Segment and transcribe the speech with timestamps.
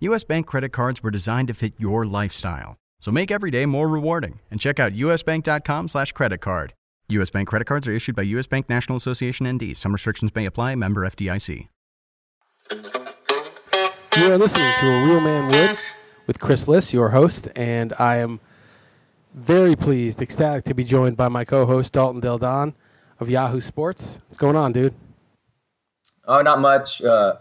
[0.00, 2.78] US Bank credit cards were designed to fit your lifestyle.
[3.00, 6.72] So make every day more rewarding and check out usbank.com slash credit card.
[7.10, 9.76] US Bank credit cards are issued by US Bank National Association ND.
[9.76, 10.74] Some restrictions may apply.
[10.74, 11.68] Member FDIC.
[14.16, 15.78] You are listening to A Real Man Would
[16.26, 18.40] with Chris Liss, your host, and I am
[19.34, 22.74] very pleased, ecstatic to be joined by my co-host Dalton Del Don
[23.18, 24.18] of Yahoo Sports.
[24.28, 24.94] What's going on, dude?
[26.26, 27.02] Oh, not much.
[27.02, 27.34] Uh,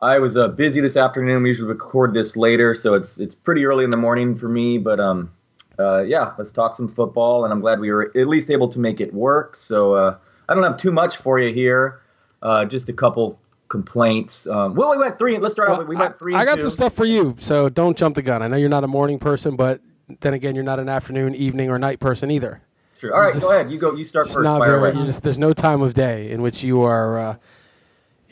[0.00, 1.42] I was uh, busy this afternoon.
[1.42, 4.78] We usually record this later, so it's it's pretty early in the morning for me.
[4.78, 5.30] But um,
[5.78, 8.78] uh, yeah, let's talk some football, and I'm glad we were at least able to
[8.80, 9.56] make it work.
[9.56, 10.16] So uh,
[10.48, 12.00] I don't have too much for you here.
[12.42, 14.46] Uh, just a couple complaints.
[14.46, 15.38] Um, well, we went three.
[15.38, 16.34] Let's start Well, We went three.
[16.34, 16.62] I, I got two.
[16.62, 18.42] some stuff for you, so don't jump the gun.
[18.42, 19.80] I know you're not a morning person, but
[20.20, 22.60] then again, you're not an afternoon, evening, or night person either.
[22.98, 23.14] True.
[23.14, 23.70] All right, just- go ahead.
[23.70, 23.94] You go.
[23.94, 24.40] You start first.
[24.44, 24.92] not very.
[25.06, 27.36] Just there's no time of day in which you are uh,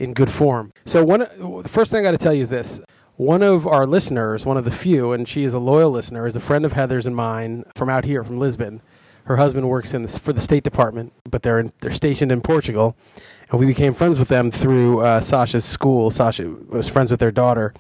[0.03, 0.73] in good form.
[0.85, 2.81] So one, the first thing I got to tell you is this:
[3.17, 6.35] one of our listeners, one of the few, and she is a loyal listener, is
[6.35, 8.83] a friend of Heather's and mine from out here from Lisbon.
[9.27, 12.41] Her husband works in the, for the State Department, but they're in, they're stationed in
[12.41, 12.97] Portugal,
[13.49, 16.11] and we became friends with them through uh, Sasha's school.
[16.11, 17.73] Sasha was friends with their daughter,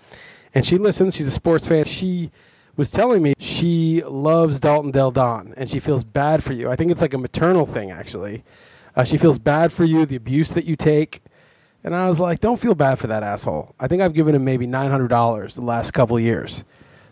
[0.54, 1.16] and she listens.
[1.16, 1.86] She's a sports fan.
[1.86, 2.30] She
[2.76, 6.70] was telling me she loves Dalton Del Don, and she feels bad for you.
[6.70, 8.44] I think it's like a maternal thing, actually.
[8.94, 11.21] Uh, she feels bad for you, the abuse that you take.
[11.84, 13.74] And I was like, don't feel bad for that asshole.
[13.78, 16.64] I think I've given him maybe $900 the last couple of years.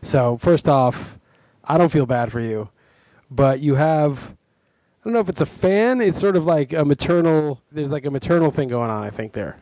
[0.03, 1.19] So, first off,
[1.65, 2.71] I don't feel bad for you.
[3.31, 6.01] But you have, I don't know if it's a fan.
[6.01, 9.33] It's sort of like a maternal, there's like a maternal thing going on, I think,
[9.33, 9.61] there.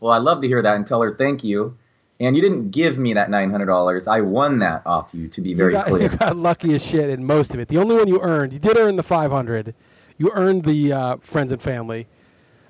[0.00, 1.76] Well, I love to hear that and tell her thank you.
[2.20, 4.06] And you didn't give me that nine hundred dollars.
[4.06, 5.28] I won that off you.
[5.28, 6.02] To be very you got, clear.
[6.12, 7.68] You got lucky as shit in most of it.
[7.68, 9.74] The only one you earned, you did earn the 500.
[10.18, 12.06] You earned the uh, friends and family.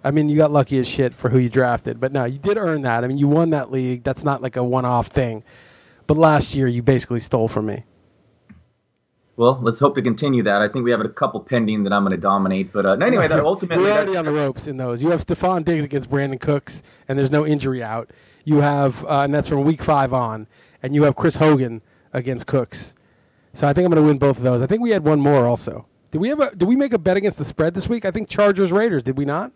[0.02, 2.00] I mean, you got lucky as shit for who you drafted.
[2.00, 3.04] But no, you did earn that.
[3.04, 4.02] I mean, you won that league.
[4.02, 5.44] That's not like a one off thing.
[6.06, 7.84] But last year, you basically stole from me.
[9.36, 10.60] Well, let's hope to continue that.
[10.60, 12.72] I think we have a couple pending that I'm going to dominate.
[12.72, 13.84] But uh, anyway, that ultimately.
[13.84, 15.02] You're already on the ropes in those.
[15.02, 18.10] You have Stefon Diggs against Brandin Cooks, and there's no injury out.
[18.44, 20.46] You have, uh, and that's from week five on,
[20.82, 21.80] and you have Chris Hogan
[22.12, 22.94] against Cooks.
[23.54, 24.62] So I think I'm going to win both of those.
[24.62, 25.86] I think we had one more also.
[26.10, 26.54] Did we have a?
[26.54, 28.04] Did we make a bet against the spread this week?
[28.04, 29.02] I think Chargers Raiders.
[29.02, 29.52] Did we not?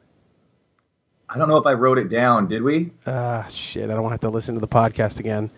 [1.29, 2.49] I don't know if I wrote it down.
[2.49, 2.91] Did we?
[3.07, 3.85] Ah, shit.
[3.85, 5.51] I don't want to have to listen to the podcast again.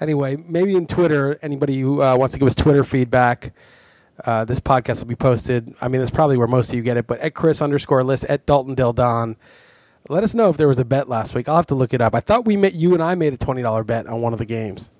[0.00, 3.52] Anyway, maybe in Twitter, anybody who uh, wants to give us Twitter feedback,
[4.24, 5.74] uh, this podcast will be posted.
[5.80, 8.24] I mean, that's probably where most of you get it, but at Chris underscore Liss,
[8.28, 9.36] at Dalton Del Don.
[10.08, 11.48] Let us know if there was a bet last week.
[11.48, 12.14] I'll have to look it up.
[12.14, 14.46] I thought we met, you and I made a $20 bet on one of the
[14.46, 14.90] games.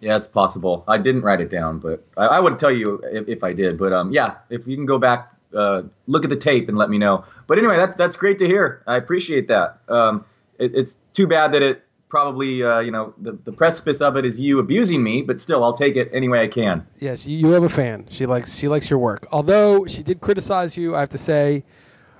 [0.00, 0.82] Yeah, it's possible.
[0.88, 3.78] I didn't write it down, but I, I would tell you if, if I did.
[3.78, 6.90] But um, yeah, if you can go back, uh, look at the tape and let
[6.90, 7.24] me know.
[7.46, 8.82] But anyway, that's that's great to hear.
[8.86, 9.80] I appreciate that.
[9.88, 10.24] Um,
[10.58, 14.24] it, it's too bad that it probably uh, you know the, the precipice of it
[14.24, 16.86] is you abusing me, but still, I'll take it any way I can.
[16.98, 18.06] Yes, you, you have a fan.
[18.10, 19.26] She likes she likes your work.
[19.32, 21.64] Although she did criticize you, I have to say.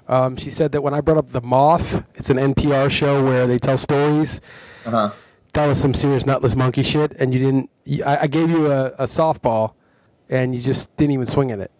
[0.09, 3.47] Um, she said that when I brought up the Moth, it's an NPR show where
[3.47, 4.41] they tell stories.
[4.85, 5.11] Uh huh.
[5.53, 7.71] that was some serious nutless monkey shit, and you didn't.
[8.05, 9.75] I, I gave you a, a softball,
[10.29, 11.71] and you just didn't even swing at it.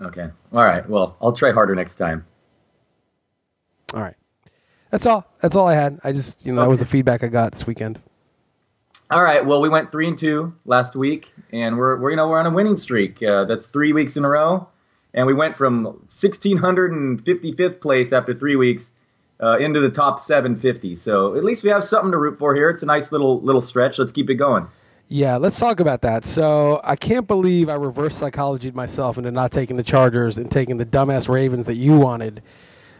[0.00, 0.28] Okay.
[0.52, 0.88] All right.
[0.88, 2.26] Well, I'll try harder next time.
[3.92, 4.16] All right,
[4.90, 5.24] that's all.
[5.40, 6.00] That's all I had.
[6.02, 8.00] I just, you know, that was the feedback I got this weekend.
[9.10, 9.44] All right.
[9.44, 12.46] Well, we went three and two last week, and we're, we're you know we're on
[12.46, 13.22] a winning streak.
[13.22, 14.66] Uh, that's three weeks in a row,
[15.12, 18.90] and we went from 1655th place after three weeks
[19.40, 20.96] uh, into the top 750.
[20.96, 22.70] So at least we have something to root for here.
[22.70, 23.98] It's a nice little little stretch.
[23.98, 24.66] Let's keep it going.
[25.08, 26.24] Yeah, let's talk about that.
[26.24, 30.78] So I can't believe I reverse psychologied myself into not taking the Chargers and taking
[30.78, 32.42] the dumbass Ravens that you wanted.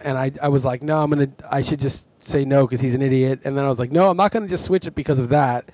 [0.02, 2.94] And I, I was like, no, I'm gonna, I should just say no because he's
[2.94, 3.40] an idiot.
[3.44, 5.70] And then I was like, no, I'm not gonna just switch it because of that.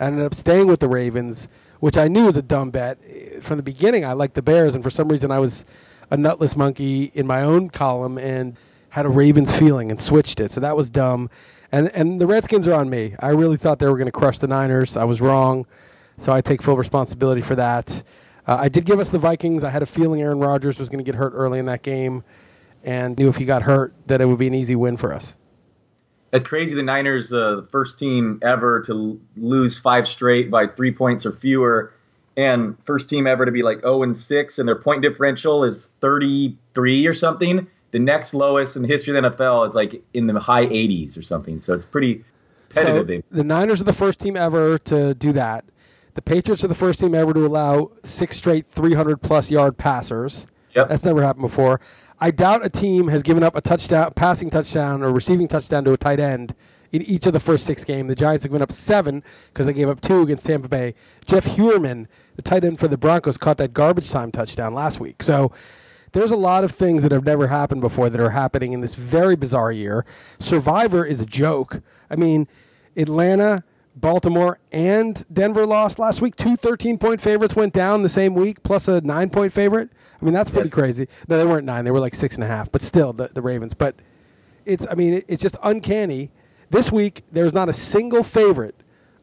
[0.00, 1.48] I ended up staying with the Ravens,
[1.80, 2.98] which I knew was a dumb bet.
[3.42, 5.64] From the beginning, I liked the Bears, and for some reason, I was
[6.10, 8.56] a nutless monkey in my own column and
[8.90, 10.50] had a Ravens feeling and switched it.
[10.50, 11.28] So that was dumb.
[11.74, 13.16] And and the Redskins are on me.
[13.18, 14.96] I really thought they were going to crush the Niners.
[14.96, 15.66] I was wrong,
[16.16, 18.04] so I take full responsibility for that.
[18.46, 19.64] Uh, I did give us the Vikings.
[19.64, 22.22] I had a feeling Aaron Rodgers was going to get hurt early in that game,
[22.84, 25.36] and knew if he got hurt that it would be an easy win for us.
[26.32, 26.76] It's crazy.
[26.76, 31.92] The Niners, uh, first team ever to lose five straight by three points or fewer,
[32.36, 35.90] and first team ever to be like 0 and 6, and their point differential is
[36.00, 37.66] 33 or something.
[37.94, 41.16] The next lowest in the history of the NFL is like in the high 80s
[41.16, 41.62] or something.
[41.62, 42.24] So it's pretty
[42.70, 43.22] competitive.
[43.30, 45.64] So the Niners are the first team ever to do that.
[46.14, 50.48] The Patriots are the first team ever to allow six straight 300 plus yard passers.
[50.74, 50.88] Yep.
[50.88, 51.80] That's never happened before.
[52.18, 55.92] I doubt a team has given up a touchdown, passing touchdown, or receiving touchdown to
[55.92, 56.52] a tight end
[56.90, 58.08] in each of the first six games.
[58.08, 60.96] The Giants have given up seven because they gave up two against Tampa Bay.
[61.26, 65.22] Jeff Heuerman, the tight end for the Broncos, caught that garbage time touchdown last week.
[65.22, 65.52] So
[66.14, 68.94] there's a lot of things that have never happened before that are happening in this
[68.94, 70.04] very bizarre year.
[70.38, 71.82] Survivor is a joke.
[72.10, 72.48] I mean,
[72.96, 73.64] Atlanta,
[73.96, 76.36] Baltimore, and Denver lost last week.
[76.36, 79.90] Two 13 point favorites went down the same week, plus a nine point favorite.
[80.20, 80.74] I mean, that's pretty Yes.
[80.74, 81.08] crazy.
[81.28, 81.84] No, they weren't nine.
[81.84, 83.74] They were like six and a half, but still, the, the Ravens.
[83.74, 83.96] But
[84.64, 86.30] it's, I mean, it, it's just uncanny.
[86.70, 88.76] This week, there's not a single favorite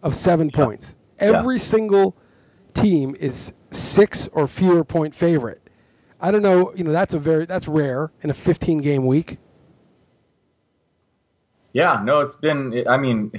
[0.04, 0.96] of seven points.
[1.20, 2.16] Every single
[2.74, 5.61] team is six or fewer point favorite.
[6.22, 6.72] I don't know.
[6.76, 9.38] You know, that's a very that's rare in a 15 game week.
[11.74, 12.84] Yeah, no, it's been.
[12.88, 13.32] I mean,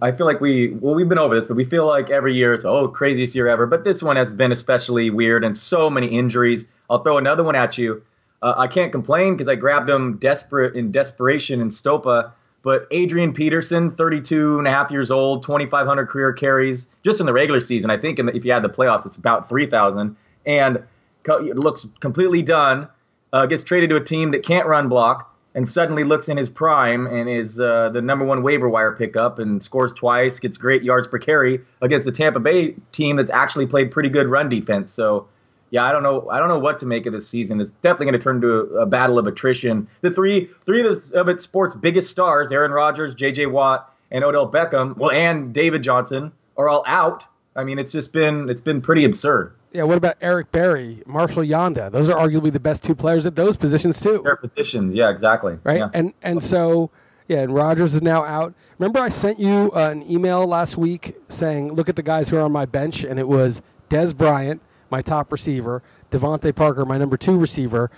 [0.00, 2.54] I feel like we well we've been over this, but we feel like every year
[2.54, 3.66] it's oh craziest year ever.
[3.66, 6.64] But this one has been especially weird and so many injuries.
[6.88, 8.02] I'll throw another one at you.
[8.40, 12.32] Uh, I can't complain because I grabbed him desperate in desperation in Stopa.
[12.62, 17.32] But Adrian Peterson, 32 and a half years old, 2,500 career carries just in the
[17.32, 17.90] regular season.
[17.90, 20.14] I think in the, if you add the playoffs, it's about 3,000.
[20.46, 20.84] And
[21.26, 22.88] looks completely done.
[23.32, 26.48] Uh, gets traded to a team that can't run block and suddenly looks in his
[26.48, 30.82] prime and is uh, the number one waiver wire pickup and scores twice, gets great
[30.82, 34.92] yards per carry against the Tampa Bay team that's actually played pretty good run defense.
[34.92, 35.28] So,
[35.70, 36.28] yeah, I don't know.
[36.30, 37.60] I don't know what to make of this season.
[37.60, 39.88] It's definitely going to turn into a, a battle of attrition.
[40.00, 43.46] The three three of, the, of its sports biggest stars, Aaron Rodgers, J.J.
[43.46, 47.24] Watt, and Odell Beckham, well, and David Johnson, are all out.
[47.56, 49.54] I mean, it's just been it's been pretty absurd.
[49.72, 49.84] Yeah.
[49.84, 51.90] What about Eric Berry, Marshal Yanda?
[51.90, 54.20] Those are arguably the best two players at those positions too.
[54.24, 55.58] Their positions, yeah, exactly.
[55.64, 55.78] right?
[55.78, 55.90] Yeah.
[55.94, 56.90] And and so
[57.28, 58.54] yeah, and Rodgers is now out.
[58.78, 62.36] Remember, I sent you uh, an email last week saying, "Look at the guys who
[62.36, 64.60] are on my bench," and it was Dez Bryant,
[64.90, 67.90] my top receiver, DeVante Parker, my number two receiver,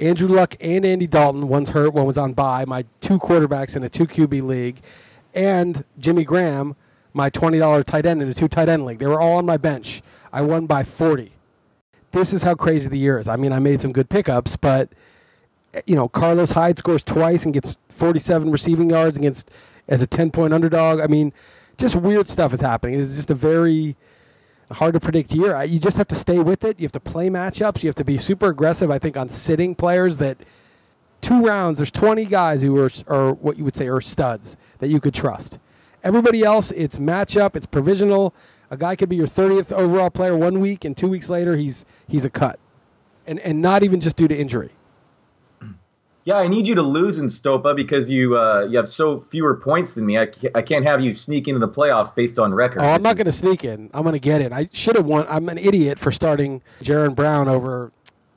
[0.00, 1.48] Andrew Luck and Andy Dalton.
[1.48, 2.64] One's hurt, one was on bye.
[2.66, 4.80] My two quarterbacks in a two QB league,
[5.32, 6.76] and Jimmy Graham,
[7.14, 8.98] my twenty dollar tight end in a two tight end league.
[8.98, 10.02] They were all on my bench.
[10.32, 11.32] I won by forty.
[12.12, 13.28] This is how crazy the year is.
[13.28, 14.90] I mean, I made some good pickups, but
[15.86, 19.50] you know, Carlos Hyde scores twice and gets 47 receiving yards against
[19.88, 21.00] as a 10 point underdog.
[21.00, 21.32] I mean,
[21.78, 23.00] just weird stuff is happening.
[23.00, 23.96] It's just a very
[24.70, 25.62] hard to predict year.
[25.64, 26.78] You just have to stay with it.
[26.78, 27.82] You have to play matchups.
[27.82, 28.90] You have to be super aggressive.
[28.90, 30.38] I think on sitting players that
[31.20, 31.78] two rounds.
[31.78, 35.14] There's 20 guys who are are what you would say are studs that you could
[35.14, 35.58] trust.
[36.02, 37.56] Everybody else, it's matchup.
[37.56, 38.34] It's provisional.
[38.72, 41.84] A guy could be your 30th overall player one week, and two weeks later, he's
[42.08, 42.58] he's a cut,
[43.26, 44.70] and and not even just due to injury.
[46.24, 49.56] Yeah, I need you to lose in Stopa because you uh, you have so fewer
[49.56, 50.16] points than me.
[50.16, 52.80] I can't, I can't have you sneak into the playoffs based on record.
[52.80, 53.90] Oh, I'm not going to sneak in.
[53.92, 54.54] I'm going to get in.
[54.54, 55.26] I should have won.
[55.28, 57.92] I'm an idiot for starting Jaron Brown over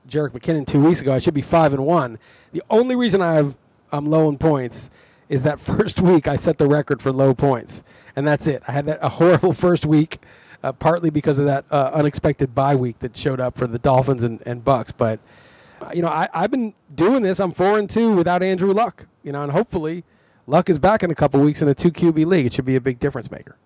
[0.05, 1.13] Jerick McKinnon two weeks ago.
[1.13, 2.19] I should be five and one.
[2.51, 3.55] The only reason I have
[3.89, 4.89] I'm low in points
[5.29, 8.63] is that first week I set the record for low points, and that's it.
[8.67, 10.19] I had that a horrible first week,
[10.63, 14.23] uh, partly because of that uh, unexpected bye week that showed up for the Dolphins
[14.23, 14.91] and, and Bucs.
[14.95, 15.19] But
[15.81, 17.39] uh, you know, I, I've been doing this.
[17.39, 19.07] I'm four and two without Andrew Luck.
[19.23, 20.03] You know, and hopefully
[20.47, 22.45] Luck is back in a couple weeks in a two QB league.
[22.45, 23.57] It should be a big difference maker.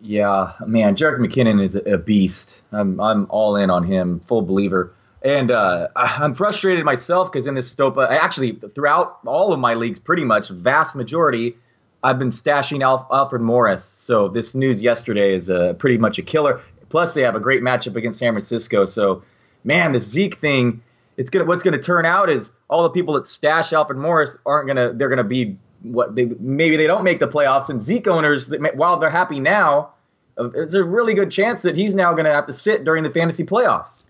[0.00, 2.62] Yeah, man, Jerick McKinnon is a beast.
[2.72, 4.92] I'm I'm all in on him, full believer.
[5.24, 10.00] And uh, I'm frustrated myself because in this Stopa, actually throughout all of my leagues,
[10.00, 11.56] pretty much vast majority,
[12.02, 13.84] I've been stashing Alf, Alfred Morris.
[13.84, 16.60] So this news yesterday is uh, pretty much a killer.
[16.88, 18.84] Plus, they have a great matchup against San Francisco.
[18.84, 19.22] So,
[19.64, 20.82] man, the Zeke thing,
[21.16, 24.66] it's gonna what's gonna turn out is all the people that stash Alfred Morris aren't
[24.66, 27.70] gonna they're gonna be what they maybe they don't make the playoffs.
[27.70, 29.92] And Zeke owners, while they're happy now,
[30.36, 33.10] uh, there's a really good chance that he's now gonna have to sit during the
[33.10, 34.06] fantasy playoffs.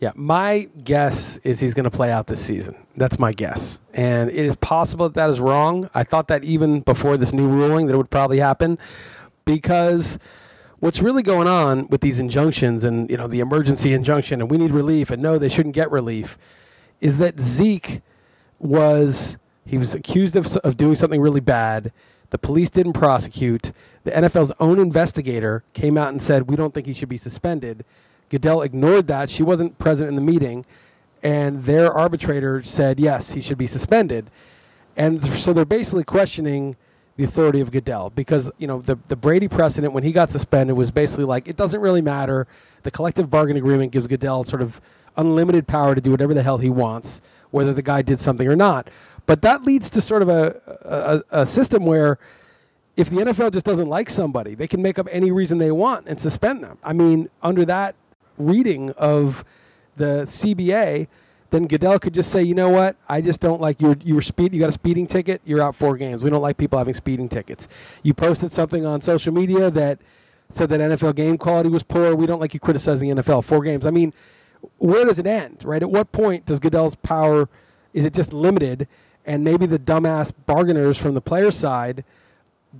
[0.00, 2.76] Yeah, my guess is he's going to play out this season.
[2.96, 3.80] That's my guess.
[3.92, 5.88] And it is possible that that is wrong.
[5.94, 8.78] I thought that even before this new ruling that it would probably happen
[9.44, 10.18] because
[10.80, 14.58] what's really going on with these injunctions and you know the emergency injunction and we
[14.58, 16.36] need relief and no they shouldn't get relief
[17.00, 18.02] is that Zeke
[18.58, 21.90] was he was accused of, of doing something really bad
[22.30, 23.72] the police didn't prosecute
[24.04, 27.84] the NFL's own investigator came out and said we don't think he should be suspended
[28.34, 30.66] Goodell ignored that she wasn't present in the meeting
[31.22, 34.30] and their arbitrator said yes he should be suspended
[34.96, 36.76] and so they're basically questioning
[37.16, 40.76] the authority of Goodell because you know the the Brady precedent when he got suspended
[40.76, 42.46] was basically like it doesn't really matter.
[42.82, 44.80] The collective bargaining agreement gives Goodell sort of
[45.16, 48.56] unlimited power to do whatever the hell he wants, whether the guy did something or
[48.56, 48.90] not.
[49.26, 52.18] But that leads to sort of a, a, a system where
[52.96, 56.06] if the NFL just doesn't like somebody, they can make up any reason they want
[56.06, 56.78] and suspend them.
[56.82, 57.94] I mean, under that
[58.38, 59.44] reading of
[59.96, 61.08] the CBA,
[61.50, 63.96] then Goodell could just say, you know what, I just don't like you.
[64.02, 64.52] You were speed.
[64.52, 65.40] You got a speeding ticket.
[65.44, 66.22] You're out four games.
[66.22, 67.68] We don't like people having speeding tickets.
[68.02, 70.00] You posted something on social media that
[70.50, 72.14] said that NFL game quality was poor.
[72.14, 73.44] We don't like you criticizing the NFL.
[73.44, 73.86] Four games.
[73.86, 74.12] I mean,
[74.78, 75.64] where does it end?
[75.64, 75.82] Right?
[75.82, 77.48] At what point does Goodell's power?
[77.92, 78.88] Is it just limited?
[79.24, 82.04] And maybe the dumbass bargainers from the player side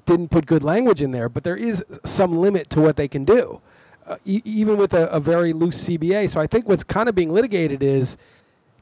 [0.04, 3.24] didn't put good language in there, but there is some limit to what they can
[3.24, 3.60] do,
[4.06, 6.30] uh, e- even with a, a very loose CBA.
[6.30, 8.16] So I think what's kind of being litigated is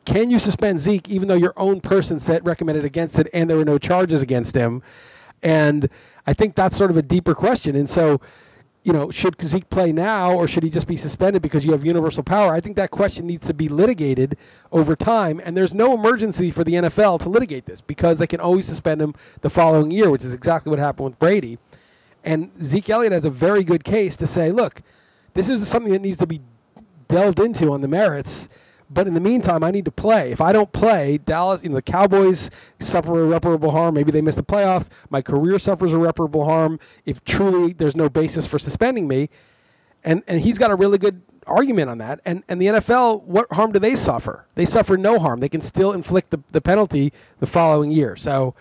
[0.04, 3.56] can you suspend Zeke even though your own person said recommended against it and there
[3.56, 4.82] were no charges against him?
[5.42, 5.88] And
[6.26, 7.76] I think that's sort of a deeper question.
[7.76, 8.20] And so,
[8.82, 11.84] you know, should Zeke play now or should he just be suspended because you have
[11.84, 12.52] universal power?
[12.52, 14.36] I think that question needs to be litigated
[14.72, 15.40] over time.
[15.44, 19.00] And there's no emergency for the NFL to litigate this because they can always suspend
[19.00, 21.58] him the following year, which is exactly what happened with Brady.
[22.24, 24.82] And Zeke Elliott has a very good case to say, look,
[25.34, 26.40] this is something that needs to be
[27.08, 28.48] delved into on the merits
[28.92, 30.32] but in the meantime, I need to play.
[30.32, 33.94] If I don't play, Dallas, you know, the Cowboys suffer irreparable harm.
[33.94, 34.90] Maybe they miss the playoffs.
[35.08, 39.30] My career suffers irreparable harm if truly there's no basis for suspending me.
[40.04, 42.20] And and he's got a really good argument on that.
[42.24, 44.46] And and the NFL, what harm do they suffer?
[44.56, 45.40] They suffer no harm.
[45.40, 48.16] They can still inflict the, the penalty the following year.
[48.16, 48.54] So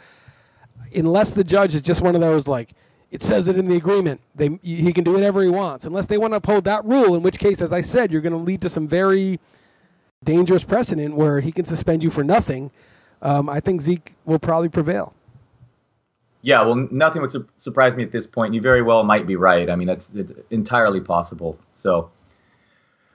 [0.95, 2.73] unless the judge is just one of those like
[3.11, 4.21] it says it in the agreement.
[4.33, 7.13] They he can do whatever he wants, unless they want to uphold that rule.
[7.13, 9.39] In which case, as I said, you're going to lead to some very
[10.23, 12.71] dangerous precedent where he can suspend you for nothing,
[13.21, 15.13] um, I think Zeke will probably prevail.
[16.43, 18.53] Yeah, well, nothing would su- surprise me at this point.
[18.53, 19.69] You very well might be right.
[19.69, 20.15] I mean, that's
[20.49, 21.57] entirely possible.
[21.73, 22.09] So,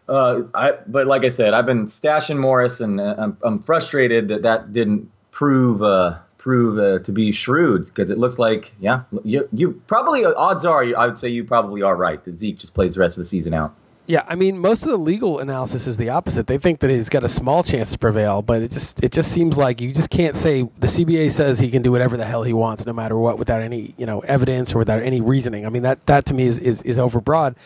[0.09, 4.29] uh, I but like I said, I've been stashing Morris, and uh, I'm, I'm frustrated
[4.29, 9.03] that that didn't prove uh, prove uh, to be shrewd because it looks like yeah,
[9.25, 12.73] you you probably odds are I would say you probably are right that Zeke just
[12.73, 13.75] plays the rest of the season out.
[14.07, 16.47] Yeah, I mean, most of the legal analysis is the opposite.
[16.47, 19.33] They think that he's got a small chance to prevail, but it just it just
[19.33, 22.45] seems like you just can't say the CBA says he can do whatever the hell
[22.45, 25.67] he wants, no matter what, without any you know evidence or without any reasoning.
[25.67, 27.57] I mean, that that to me is is, is overbroad.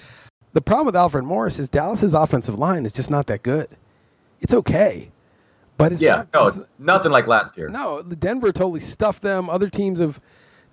[0.55, 3.69] The problem with Alfred Morris is Dallas's offensive line is just not that good.
[4.41, 5.11] It's okay,
[5.81, 7.69] but it's yeah, not, no, it's, it's nothing it's, like last year.
[7.69, 9.49] No, Denver totally stuffed them.
[9.49, 10.21] Other teams have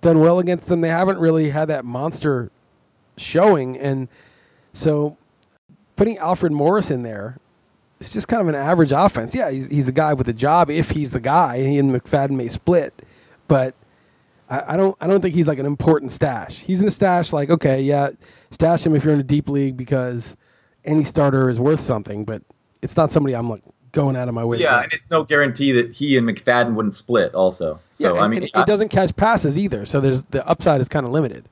[0.00, 0.80] done well against them.
[0.80, 2.50] They haven't really had that monster
[3.16, 4.08] showing, and
[4.72, 5.16] so
[5.96, 7.38] putting Alfred Morris in there,
[8.00, 9.34] it's just kind of an average offense.
[9.34, 11.62] Yeah, he's, he's a guy with a job if he's the guy.
[11.62, 12.94] He and McFadden may split,
[13.48, 13.74] but
[14.48, 16.58] I, I, don't I don't think he's like an important stash.
[16.60, 18.10] He's in a stash like okay, yeah,
[18.50, 20.36] stash him if you're in a deep league because
[20.84, 22.42] any starter is worth something, but
[22.82, 24.58] it's not somebody I'm like going out of my way.
[24.58, 27.80] Yeah, and it's no guarantee that he and McFadden wouldn't split also.
[27.90, 29.86] So yeah, I mean, it, doesn't catch passes either.
[29.86, 31.44] So there's the upside is kind of limited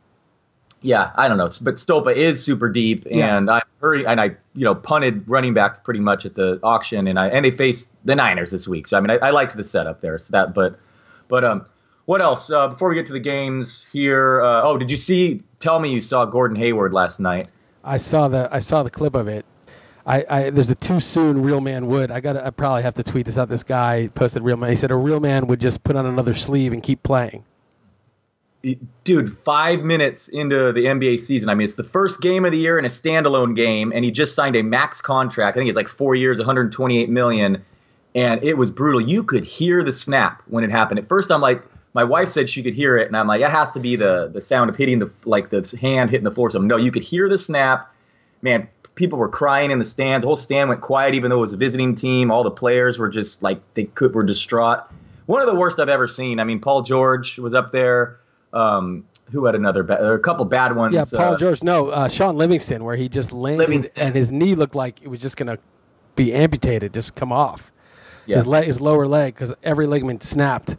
[0.82, 3.54] yeah, I don't know, but Stopa is super deep, and yeah.
[3.54, 7.18] I heard, and I you know punted running backs pretty much at the auction, and
[7.18, 9.64] I and they faced the Niners this week, so I mean I, I liked the
[9.64, 10.78] setup there, so that but
[11.28, 11.66] but um
[12.04, 14.40] what else uh, before we get to the games here?
[14.40, 15.42] Uh, oh, did you see?
[15.58, 17.48] Tell me you saw Gordon Hayward last night.
[17.82, 19.44] I saw the I saw the clip of it.
[20.06, 22.10] I, I there's a too soon real man would.
[22.10, 23.48] I got I probably have to tweet this out.
[23.48, 24.70] This guy posted real man.
[24.70, 27.44] He said a real man would just put on another sleeve and keep playing
[29.04, 31.48] dude, five minutes into the NBA season.
[31.48, 34.10] I mean, it's the first game of the year in a standalone game, and he
[34.10, 35.56] just signed a max contract.
[35.56, 37.64] I think it's like four years, 128 million,
[38.14, 39.00] and it was brutal.
[39.00, 40.98] You could hear the snap when it happened.
[40.98, 41.62] At first, I'm like,
[41.94, 44.28] my wife said she could hear it, and I'm like, it has to be the
[44.32, 46.50] the sound of hitting the like the hand hitting the floor.
[46.50, 47.92] So no, you could hear the snap.
[48.42, 50.24] Man, people were crying in the stands.
[50.24, 52.32] The whole stand went quiet, even though it was a visiting team.
[52.32, 54.90] All the players were just like they could were distraught.
[55.26, 56.40] One of the worst I've ever seen.
[56.40, 58.18] I mean, Paul George was up there.
[58.52, 60.94] Um, who had another bad, a couple bad ones.
[60.94, 61.62] Yeah, Paul uh, George.
[61.62, 64.02] No, uh, Shaun Livingston, where he just landed Livingston.
[64.02, 65.58] and his knee looked like it was just gonna
[66.14, 67.72] be amputated, just come off.
[68.26, 68.36] Yeah.
[68.36, 70.76] His leg, his lower leg, because every ligament snapped.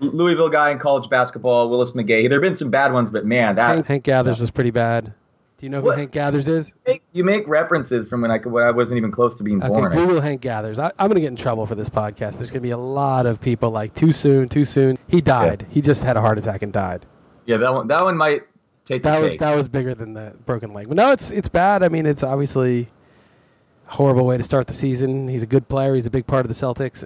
[0.00, 2.28] Louisville guy in college basketball, Willis McGahee.
[2.28, 4.42] There have been some bad ones, but man, that Hank, Hank Gathers yeah.
[4.42, 5.14] was pretty bad.
[5.62, 5.98] Do you know who What?
[5.98, 6.70] Hank Gathers is?
[6.70, 9.60] You make- You make references from when I when I wasn't even close to being
[9.62, 9.92] Okay, born.
[9.92, 10.76] Google Hank Gathers.
[10.80, 12.38] I, I'm going to get in trouble for this podcast.
[12.38, 14.98] There's going to be a lot of people like too soon, too soon.
[15.06, 15.66] He died.
[15.70, 17.06] He just had a heart attack and died.
[17.46, 18.42] yeah, that one that one might
[18.86, 19.38] take That was cake.
[19.40, 20.88] that was bigger than the broken leg.
[20.88, 21.84] But no, it's it's bad.
[21.84, 22.88] I mean, it's obviously
[23.88, 25.28] a horrible way to start the season.
[25.28, 25.94] He's a good player.
[25.94, 27.04] He's a big part of the Celtics.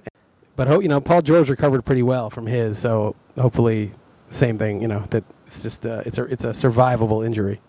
[0.57, 2.79] But ho- you know, Paul George recovered pretty well from his.
[2.79, 3.93] So hopefully,
[4.31, 4.81] same thing.
[4.81, 7.61] You know, that it's just uh, it's a it's a survivable injury.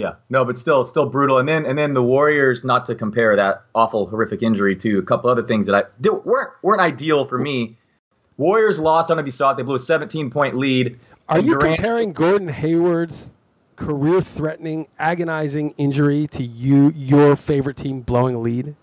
[0.00, 1.38] Yeah, no, but still, it's still brutal.
[1.38, 5.02] And then, and then the Warriors, not to compare that awful, horrific injury to a
[5.02, 7.76] couple other things that I do, weren't weren't ideal for me.
[8.38, 9.56] Warriors lost on a Bissot.
[9.58, 10.98] They blew a 17 point lead.
[11.28, 13.32] Are you Durant- comparing Gordon Hayward's
[13.76, 18.74] career-threatening, agonizing injury to you your favorite team blowing a lead?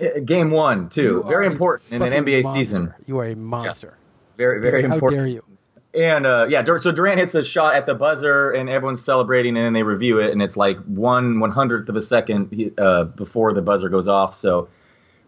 [0.00, 2.58] Uh, game one, too, You very important in an NBA monster.
[2.60, 2.94] season.
[3.06, 3.98] You are a monster.
[4.38, 5.18] Very, very How important.
[5.20, 5.44] dare you?
[5.92, 9.66] And uh, yeah, so Durant hits a shot at the buzzer, and everyone's celebrating, and
[9.66, 13.52] then they review it, and it's like one one hundredth of a second uh, before
[13.52, 14.36] the buzzer goes off.
[14.36, 14.68] So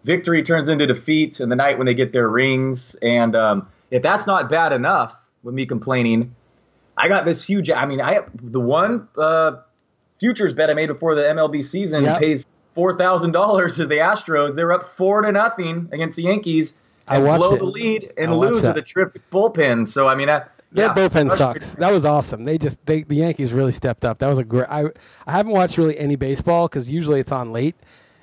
[0.04, 2.95] victory turns into defeat in the night when they get their rings.
[3.02, 6.35] And um, if that's not bad enough, with me complaining,
[6.97, 7.69] I got this huge.
[7.71, 9.57] I mean, I the one uh,
[10.21, 12.19] futures bet I made before the MLB season Yep.
[12.21, 14.54] pays four thousand dollars to the Astros.
[14.54, 16.75] They're up four to nothing against the Yankees.
[17.09, 17.59] I blow it.
[17.59, 18.76] the lead and lose that.
[18.76, 19.88] with a terrific bullpen.
[19.88, 21.37] So I mean, I, Their yeah, bullpen frustrating.
[21.37, 21.75] sucks.
[21.75, 22.45] That was awesome.
[22.45, 24.19] They just they the Yankees really stepped up.
[24.19, 24.69] That was a great.
[24.71, 24.87] I
[25.26, 27.76] I haven't watched really any baseball because usually it's on late,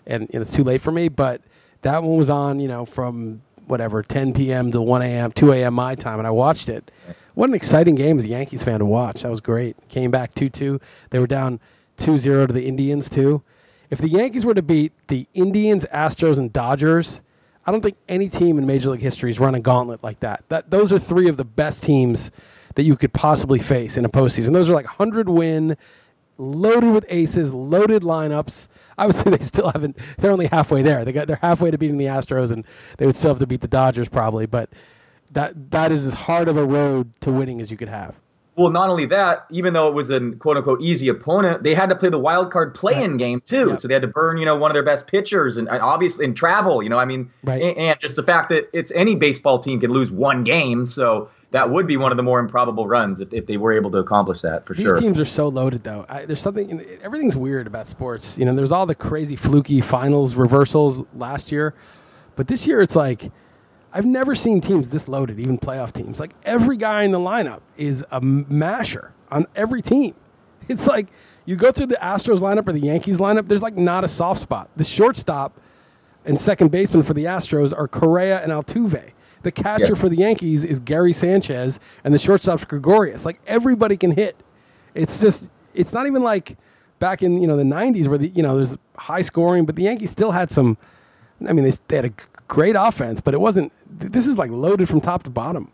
[0.07, 1.09] and, and it's too late for me.
[1.09, 1.41] But
[1.83, 4.71] that one was on, you know, from whatever 10 p.m.
[4.71, 5.75] to 1 a.m., 2 a.m.
[5.75, 6.89] my time, and I watched it.
[7.35, 9.21] What an exciting game as a Yankees fan to watch.
[9.21, 9.77] That was great.
[9.87, 10.81] Came back 2-2.
[11.11, 11.59] They were down
[11.97, 13.43] 2-0 to the Indians too.
[13.89, 17.21] If the Yankees were to beat the Indians, Astros, and Dodgers,
[17.69, 20.43] I don't think any team in Major League history has run a gauntlet like that.
[20.49, 22.31] That those are three of the best teams
[22.73, 24.53] that you could possibly face in a postseason.
[24.53, 25.77] Those are like hundred win,
[26.39, 28.69] loaded with aces, loaded lineups.
[28.97, 29.99] I would say they still haven't.
[30.17, 31.05] They're only halfway there.
[31.05, 32.65] They got they're halfway to beating the Astros, and
[32.97, 34.47] they would still have to beat the Dodgers probably.
[34.47, 34.71] But
[35.29, 38.15] that that is as hard of a road to winning as you could have.
[38.55, 41.89] Well, not only that, even though it was a quote unquote easy opponent, they had
[41.89, 43.69] to play the wild card play in game too.
[43.69, 43.75] Yeah.
[43.77, 46.25] So they had to burn, you know, one of their best pitchers and, and obviously
[46.25, 47.61] in travel, you know, I mean, Right.
[47.61, 50.85] and, and just the fact that it's any baseball team can lose one game.
[50.85, 53.91] So that would be one of the more improbable runs if, if they were able
[53.91, 54.93] to accomplish that for These sure.
[54.95, 56.05] These teams are so loaded, though.
[56.09, 56.85] I, there's something.
[57.01, 58.37] Everything's weird about sports.
[58.37, 61.73] You know, there's all the crazy fluky finals reversals last year,
[62.35, 63.31] but this year it's like
[63.91, 66.19] I've never seen teams this loaded, even playoff teams.
[66.19, 70.15] Like every guy in the lineup is a masher on every team.
[70.67, 71.07] It's like
[71.47, 73.47] you go through the Astros lineup or the Yankees lineup.
[73.47, 74.69] There's like not a soft spot.
[74.75, 75.59] The shortstop
[76.25, 79.11] and second baseman for the Astros are Correa and Altuve.
[79.41, 79.93] The catcher Yeah.
[79.95, 83.25] for the Yankees is Gary Sanchez, and the shortstop's Gregorius.
[83.25, 84.35] Like everybody can hit.
[84.93, 86.55] It's just it's not even like
[86.99, 89.83] back in you know the '90s where the you know there's high scoring, but the
[89.83, 90.77] Yankees still had some.
[91.47, 92.13] I mean, they, they had a
[92.47, 93.71] great offense, but it wasn't.
[93.89, 95.71] This is like loaded from top to bottom.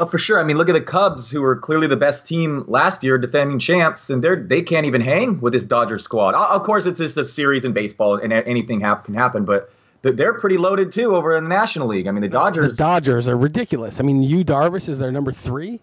[0.00, 0.38] Oh, for sure.
[0.38, 3.58] I mean, look at the Cubs, who were clearly the best team last year, defending
[3.58, 6.34] champs, and they're they can't even hang with this Dodgers squad.
[6.34, 9.44] Of course, it's just a series in baseball, and anything hap- can happen.
[9.44, 12.06] But they're pretty loaded too over in the National League.
[12.06, 13.98] I mean, the Dodgers The Dodgers are ridiculous.
[13.98, 15.80] I mean, you Darvish is their number three.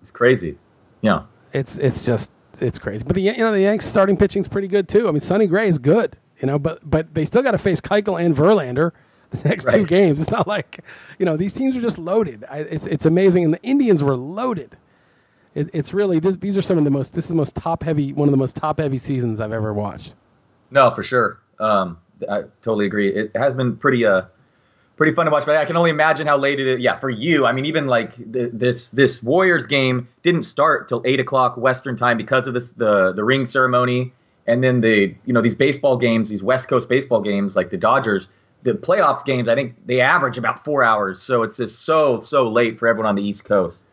[0.00, 0.56] It's crazy.
[1.02, 1.24] Yeah.
[1.52, 3.04] It's it's just it's crazy.
[3.04, 5.08] But the you know the Yanks starting pitching's pretty good too.
[5.08, 6.16] I mean, Sonny Gray is good.
[6.42, 8.90] You know, but but they still got to face Keuchel and Verlander
[9.30, 10.20] the next two games.
[10.20, 10.80] It's not like
[11.18, 12.44] you know these teams are just loaded.
[12.50, 14.76] I, it's it's amazing, and the Indians were loaded.
[15.54, 17.14] It, it's really this, these are some of the most.
[17.14, 19.72] This is the most top heavy one of the most top heavy seasons I've ever
[19.72, 20.14] watched.
[20.70, 21.38] No, for sure.
[21.60, 23.14] Um, I totally agree.
[23.14, 24.22] It has been pretty uh
[24.96, 26.80] pretty fun to watch, but I can only imagine how late it is.
[26.80, 27.46] Yeah, for you.
[27.46, 31.96] I mean, even like th- this this Warriors game didn't start till eight o'clock Western
[31.96, 34.12] time because of this the the ring ceremony,
[34.46, 37.78] and then the you know these baseball games, these West Coast baseball games like the
[37.78, 38.28] Dodgers.
[38.64, 42.48] The playoff games, I think they average about four hours, so it's just so so
[42.48, 43.84] late for everyone on the East Coast.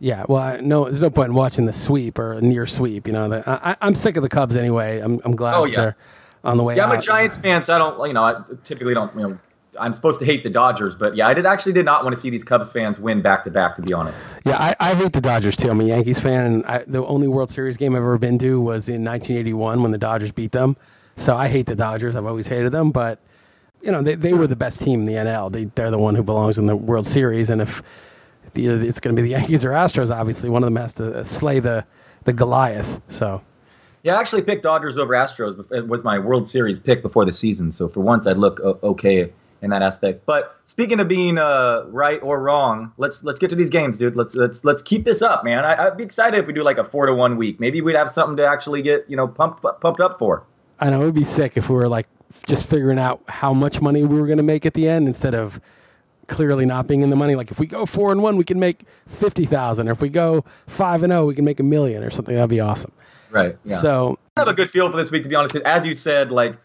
[0.00, 3.06] Yeah, well, I, no, there's no point in watching the sweep or a near sweep.
[3.06, 4.98] You know, the, I, I'm sick of the Cubs anyway.
[5.00, 5.76] I'm I'm glad Oh, yeah.
[5.80, 5.96] they're
[6.44, 7.00] on the way Yeah, I'm a.
[7.00, 9.38] Giants fan, so I don't you know I typically don't you know.
[9.80, 12.20] I'm supposed to hate the Dodgers, but yeah, I did actually did not want to
[12.20, 13.76] see these Cubs fans win back to back.
[13.76, 15.70] To be honest, Yeah, I, I hate the Dodgers too.
[15.70, 18.60] I'm a Yankees fan, and I, the only World Series game I've ever been to
[18.60, 20.76] was in 1981 when the Dodgers beat them.
[21.16, 22.14] So I hate the Dodgers.
[22.14, 23.18] I've always hated them, but
[23.82, 25.50] you know they, they were the best team in the NL.
[25.52, 27.82] They they're the one who belongs in the World Series, and if
[28.54, 31.18] the, it's going to be the Yankees or Astros, obviously one of them has to
[31.18, 31.84] uh, slay the
[32.24, 33.00] the Goliath.
[33.08, 33.42] So
[34.02, 35.70] Yeah, I actually picked Dodgers over Astros.
[35.72, 39.32] It was my World Series pick before the season, so for once I'd look okay
[39.62, 40.24] in that aspect.
[40.26, 44.16] But speaking of being uh, right or wrong, let's let's get to these games, dude.
[44.16, 45.64] Let's let's let's keep this up, man.
[45.64, 47.60] I, would be excited if we do like a four to one week.
[47.60, 50.44] Maybe we'd have something to actually get you know pumped pumped up for.
[50.80, 52.06] I know it would be sick if we were like
[52.46, 55.34] just figuring out how much money we were going to make at the end instead
[55.34, 55.60] of
[56.28, 57.34] clearly not being in the money.
[57.34, 59.88] Like if we go four and one, we can make fifty thousand.
[59.88, 62.34] Or if we go five and zero, oh, we can make a million or something.
[62.34, 62.92] That'd be awesome.
[63.30, 63.56] Right.
[63.64, 63.76] Yeah.
[63.78, 65.56] So I have a good feel for this week, to be honest.
[65.56, 66.56] As you said, like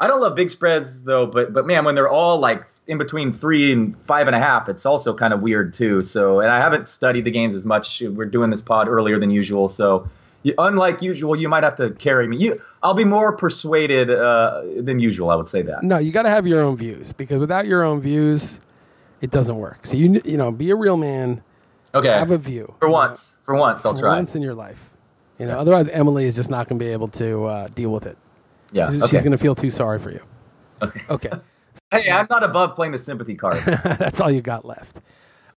[0.00, 3.32] I don't love big spreads though, but but man, when they're all like in between
[3.32, 6.02] three and five and a half, it's also kind of weird too.
[6.02, 8.00] So, and I haven't studied the games as much.
[8.00, 10.08] We're doing this pod earlier than usual, so
[10.42, 12.38] you, unlike usual, you might have to carry me.
[12.38, 15.30] You, I'll be more persuaded uh, than usual.
[15.30, 15.82] I would say that.
[15.82, 18.58] No, you got to have your own views because without your own views,
[19.20, 19.86] it doesn't work.
[19.86, 21.42] So you you know, be a real man.
[21.94, 22.08] Okay.
[22.08, 23.32] Have a view for once.
[23.32, 24.16] Know, for once, I'll for try.
[24.16, 24.90] Once in your life,
[25.38, 25.58] you know.
[25.58, 28.16] Otherwise, Emily is just not going to be able to uh, deal with it.
[28.72, 28.90] Yeah.
[28.90, 29.10] She's, okay.
[29.10, 30.20] she's going to feel too sorry for you.
[30.82, 31.02] Okay.
[31.10, 31.30] Okay.
[31.90, 33.62] hey, I'm not above playing the sympathy card.
[33.64, 35.00] That's all you got left.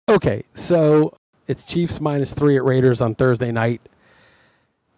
[0.08, 3.80] Okay, so it's Chiefs minus three at Raiders on Thursday night,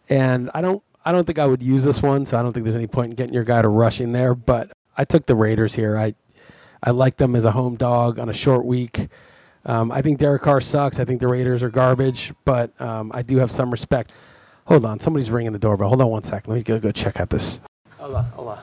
[0.08, 2.64] and I don't I don't think I would use this one, so I don't think
[2.64, 4.34] there's any point in getting your guy to rush in there.
[4.34, 5.98] But I took the Raiders here.
[5.98, 6.14] I
[6.82, 9.08] I like them as a home dog on a short week.
[9.66, 10.98] Um, I think Derek Carr sucks.
[10.98, 14.12] I think the Raiders are garbage, but um, I do have some respect.
[14.66, 15.88] Hold on, somebody's ringing the doorbell.
[15.88, 16.50] Hold on one second.
[16.50, 17.60] Let me go, go check out this.
[18.04, 18.58] Hold on, hold on.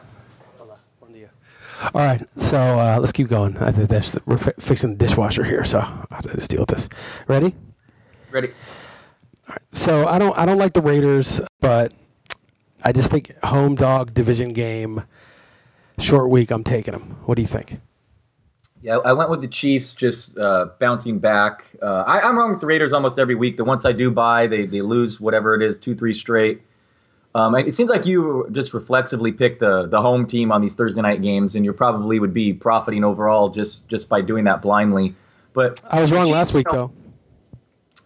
[1.96, 3.58] All right, so uh, let's keep going.
[3.58, 6.60] I think that's we're fi- fixing the dishwasher here, so I have to just deal
[6.60, 6.88] with this.
[7.28, 7.56] Ready?
[8.30, 8.50] Ready.
[8.50, 8.54] All
[9.50, 9.62] right.
[9.72, 11.92] So I don't I don't like the Raiders, but
[12.84, 15.06] I just think home dog division game,
[15.98, 16.52] short week.
[16.52, 17.18] I'm taking them.
[17.26, 17.80] What do you think?
[18.84, 21.66] Yeah, I went with the Chiefs, just uh, bouncing back.
[21.82, 23.58] Uh, I, am wrong with the Raiders almost every week.
[23.58, 26.62] The once I do buy, they they lose whatever it is, two three straight.
[27.34, 31.02] Um, it seems like you just reflexively pick the the home team on these Thursday
[31.02, 35.16] night games, and you probably would be profiting overall just just by doing that blindly.
[35.54, 36.94] But I was wrong Chiefs, last week, you know, though.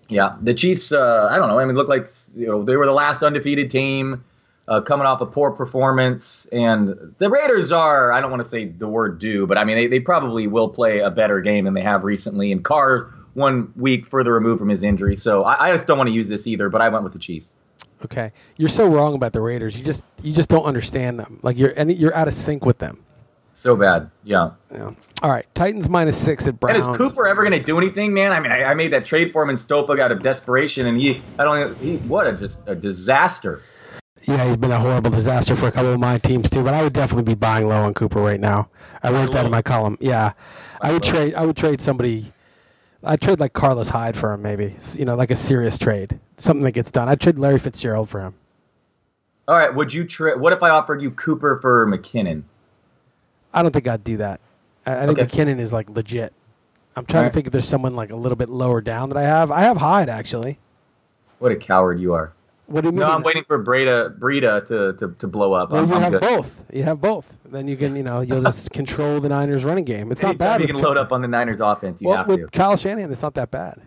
[0.09, 0.91] Yeah, the Chiefs.
[0.91, 1.57] Uh, I don't know.
[1.57, 4.23] I mean, look like you know they were the last undefeated team,
[4.67, 8.11] uh, coming off a poor performance, and the Raiders are.
[8.11, 10.69] I don't want to say the word "do," but I mean they, they probably will
[10.69, 12.51] play a better game than they have recently.
[12.51, 16.09] And Carr one week further removed from his injury, so I, I just don't want
[16.09, 16.69] to use this either.
[16.69, 17.53] But I went with the Chiefs.
[18.03, 19.77] Okay, you're so wrong about the Raiders.
[19.77, 21.39] You just you just don't understand them.
[21.41, 23.05] Like you're and you're out of sync with them.
[23.55, 24.11] So bad.
[24.25, 24.51] Yeah.
[24.69, 24.91] Yeah.
[25.21, 25.45] All right.
[25.55, 26.85] Titans minus six at Browns.
[26.85, 28.33] And is Cooper ever going to do anything, man?
[28.33, 30.99] I mean, I, I, made that trade for him in Stopa out of desperation, and
[30.99, 33.61] he, I don't, he, what a just a disaster.
[34.23, 36.63] Yeah, he's been a horrible disaster for a couple of my teams too.
[36.63, 38.69] But I would definitely be buying low on Cooper right now.
[39.01, 39.97] I wrote that in my column.
[40.01, 40.33] Yeah,
[40.81, 41.33] I would trade.
[41.35, 42.33] I would trade somebody
[43.05, 44.75] I'd trade like Carlos Hyde for him, maybe.
[44.93, 47.07] You know, like a serious trade, something that gets done.
[47.07, 48.33] I'd trade Larry Fitzgerald for him.
[49.47, 49.73] All right.
[49.73, 50.39] Would you trade?
[50.39, 52.43] What if I offered you Cooper for McKinnon?
[53.53, 54.41] I don't think I'd do that.
[54.85, 55.45] I, I think okay.
[55.45, 56.33] McKinnon is like legit.
[56.95, 57.29] I'm trying right.
[57.29, 59.51] to think if there's someone like a little bit lower down that I have.
[59.51, 60.59] I have Hyde actually.
[61.39, 62.33] What a coward you are.
[62.67, 63.01] What do you mean?
[63.01, 65.71] No, I'm waiting for Breida, Breida to, to, to blow up.
[65.71, 66.21] Well, I'm, you I'm have good.
[66.21, 66.63] both.
[66.73, 67.31] You have both.
[67.45, 70.11] Then you can, you know, you'll just control the Niners' running game.
[70.11, 70.67] It's Anytime not bad.
[70.67, 72.01] You can load up on the Niners' offense.
[72.01, 72.47] You well, have with to.
[72.47, 73.81] Kyle Shanahan, it's not that bad.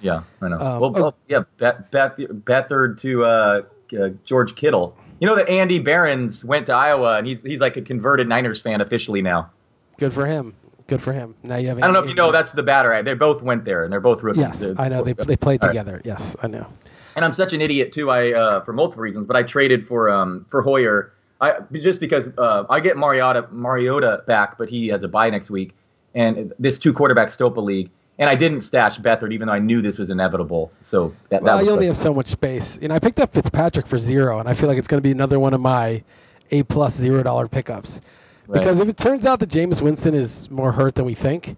[0.00, 0.60] Yeah, I know.
[0.60, 1.02] Um, well, oh.
[1.02, 3.62] well, yeah, Beth, Beth, Beathard to uh,
[3.98, 4.96] uh, George Kittle.
[5.20, 8.60] You know that Andy Behrens went to Iowa, and he's he's like a converted Niners
[8.60, 9.50] fan officially now.
[9.98, 10.54] Good for him.
[10.88, 11.36] Good for him.
[11.44, 11.78] Now you have.
[11.78, 13.00] I don't know if you know that's the batter.
[13.02, 14.42] They both went there, and they're both rookies.
[14.42, 15.04] Yes, they're, I know.
[15.04, 15.94] They they played together.
[15.94, 16.06] Right.
[16.06, 16.66] Yes, I know.
[17.16, 18.10] And I'm such an idiot too.
[18.10, 21.12] I uh, for multiple reasons, but I traded for um for Hoyer.
[21.40, 25.50] I just because uh, I get Mariota Mariota back, but he has a bye next
[25.50, 25.74] week,
[26.14, 27.90] and this two quarterback Stopa league.
[28.18, 30.70] And I didn't stash Beathard, even though I knew this was inevitable.
[30.82, 32.78] So that, well, that you only have so much space.
[32.80, 35.02] You know, I picked up Fitzpatrick for zero, and I feel like it's going to
[35.02, 36.04] be another one of my
[36.50, 38.00] A plus zero dollar pickups.
[38.46, 38.58] Right.
[38.58, 41.56] Because if it turns out that Jameis Winston is more hurt than we think,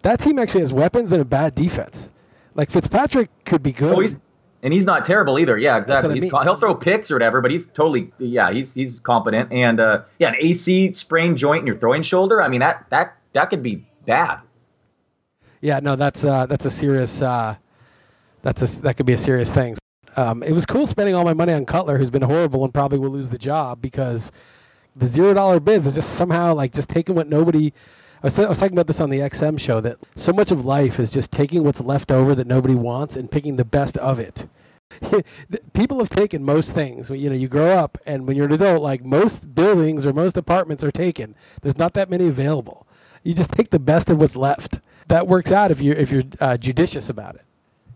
[0.00, 2.10] that team actually has weapons and a bad defense.
[2.54, 3.94] Like Fitzpatrick could be good.
[3.94, 4.18] Oh,
[4.62, 5.58] and he's not terrible either.
[5.58, 6.10] Yeah, exactly.
[6.10, 6.30] I mean.
[6.30, 8.52] He'll throw picks or whatever, but he's totally yeah.
[8.52, 9.52] He's he's competent.
[9.52, 12.42] And uh, yeah, an AC sprained joint in your throwing shoulder.
[12.42, 14.40] I mean that that that could be bad.
[15.60, 17.20] Yeah, no, that's uh, that's a serious.
[17.20, 17.56] Uh,
[18.42, 19.76] that's a that could be a serious thing.
[20.16, 22.98] Um, it was cool spending all my money on Cutler, who's been horrible and probably
[22.98, 24.30] will lose the job because
[24.94, 27.72] the zero dollar bids is just somehow like just taking what nobody.
[28.22, 30.64] I was, I was talking about this on the XM show that so much of
[30.64, 34.20] life is just taking what's left over that nobody wants and picking the best of
[34.20, 34.46] it.
[35.72, 37.10] People have taken most things.
[37.10, 40.36] You know, you grow up, and when you're an adult, like most buildings or most
[40.36, 41.34] apartments are taken.
[41.62, 42.86] There's not that many available.
[43.24, 46.24] You just take the best of what's left that works out if you're if you're
[46.40, 47.42] uh, judicious about it.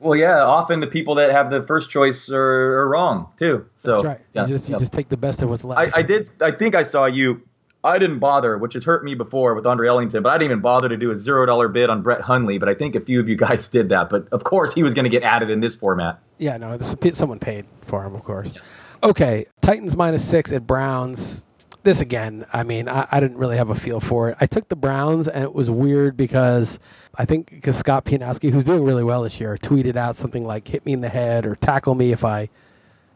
[0.00, 0.42] Well, yeah.
[0.42, 3.66] Often the people that have the first choice are, are wrong too.
[3.76, 4.20] So that's right.
[4.34, 4.78] Yeah, you just you yeah.
[4.78, 5.80] just take the best of what's left.
[5.80, 6.30] I, I, did.
[6.40, 7.42] I think I saw you
[7.86, 10.60] I didn't bother, which has hurt me before with Andre Ellington, but I didn't even
[10.60, 12.58] bother to do a zero dollar bid on Brett Hundley.
[12.58, 14.10] But I think a few of you guys did that.
[14.10, 16.18] But of course, he was going to get added in this format.
[16.38, 18.52] Yeah, no, this, someone paid for him, of course.
[18.54, 18.60] Yeah.
[19.02, 21.42] Okay, Titans minus six at Browns.
[21.82, 24.36] This again, I mean, I, I, didn't really have a feel for it.
[24.40, 26.80] I took the Browns, and it was weird because
[27.14, 30.66] I think because Scott Pianowski, who's doing really well this year, tweeted out something like
[30.66, 32.48] "hit me in the head" or "tackle me if I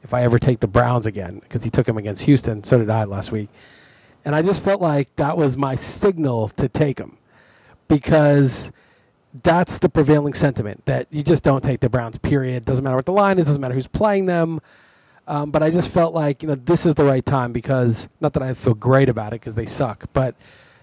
[0.05, 2.63] if I ever take the Browns again," because he took him against Houston.
[2.63, 3.49] So did I last week.
[4.25, 7.19] And I just felt like that was my signal to take them
[7.89, 8.71] because
[9.43, 12.65] that's the prevailing sentiment that you just don't take the Browns, period.
[12.65, 14.61] Doesn't matter what the line is, doesn't matter who's playing them.
[15.27, 18.33] Um, but I just felt like, you know, this is the right time because, not
[18.33, 20.35] that I feel great about it because they suck, but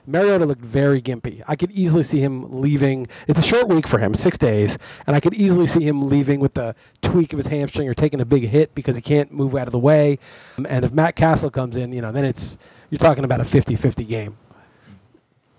[0.06, 1.43] Mariota looked very gimpy.
[1.50, 3.08] I could easily see him leaving.
[3.28, 6.39] It's a short week for him, six days, and I could easily see him leaving
[6.39, 9.54] with the tweak of his hamstring or taking a big hit because he can't move
[9.54, 10.17] out of the way.
[10.58, 12.58] And if Matt Cassel comes in, you know, then it's
[12.89, 14.38] you're talking about a 50-50 game.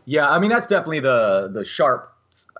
[0.04, 2.14] Yeah, I mean that's definitely the the sharp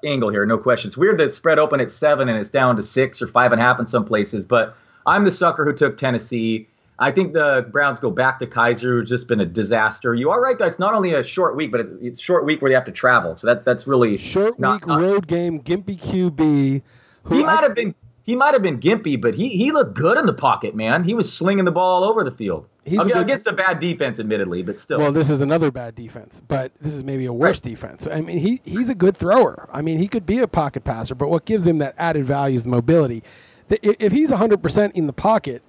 [0.05, 0.89] angle here, no question.
[0.89, 3.53] It's weird that it's spread open at seven and it's down to six or five
[3.53, 4.77] and a half in some places, but
[5.07, 6.69] I'm the sucker who took Tennessee.
[6.99, 10.15] I think the Browns go back to Kizer, who's just been a disaster.
[10.15, 12.61] You are right that it's not only a short week, but it's a short week
[12.61, 13.35] where they have to travel.
[13.37, 15.63] So that that's really short not, week road game.
[15.63, 16.83] Gimpy QB.
[17.31, 17.95] he might have been
[18.29, 21.03] he might have been gimpy, but he he looked good in the pocket, man.
[21.03, 22.69] He was slinging the ball all over the field.
[22.85, 24.99] He's okay, good, against a bad defense, admittedly, but still.
[24.99, 27.71] Well, this is another bad defense, but this is maybe a worse right.
[27.71, 28.07] defense.
[28.07, 29.67] I mean, he he's a good thrower.
[29.73, 32.59] I mean, he could be a pocket passer, but what gives him that added value
[32.59, 33.23] is the mobility.
[33.71, 35.63] If he's 100% in the pocket,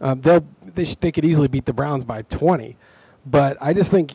[0.00, 2.78] um, they'll they, sh- they could easily beat the Browns by 20.
[3.26, 4.12] But I just think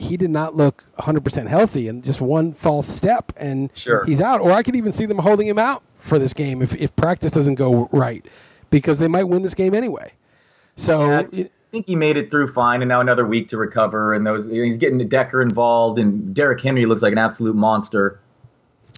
[0.00, 4.04] he did not look 100% healthy and just one false step and sure.
[4.04, 4.40] he's out.
[4.40, 7.32] Or I could even see them holding him out for this game if, if practice
[7.32, 8.26] doesn't go right
[8.70, 10.12] because they might win this game anyway.
[10.76, 14.14] So yeah, I think he made it through fine, and now another week to recover.
[14.14, 18.20] And those he's getting Decker involved, and Derrick Henry looks like an absolute monster.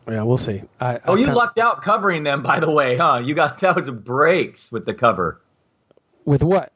[0.08, 0.62] Yeah, we'll see.
[0.80, 3.22] I, oh, I you lucked out covering them, by the way, huh?
[3.24, 5.40] You got was breaks with the cover.
[6.24, 6.72] With what?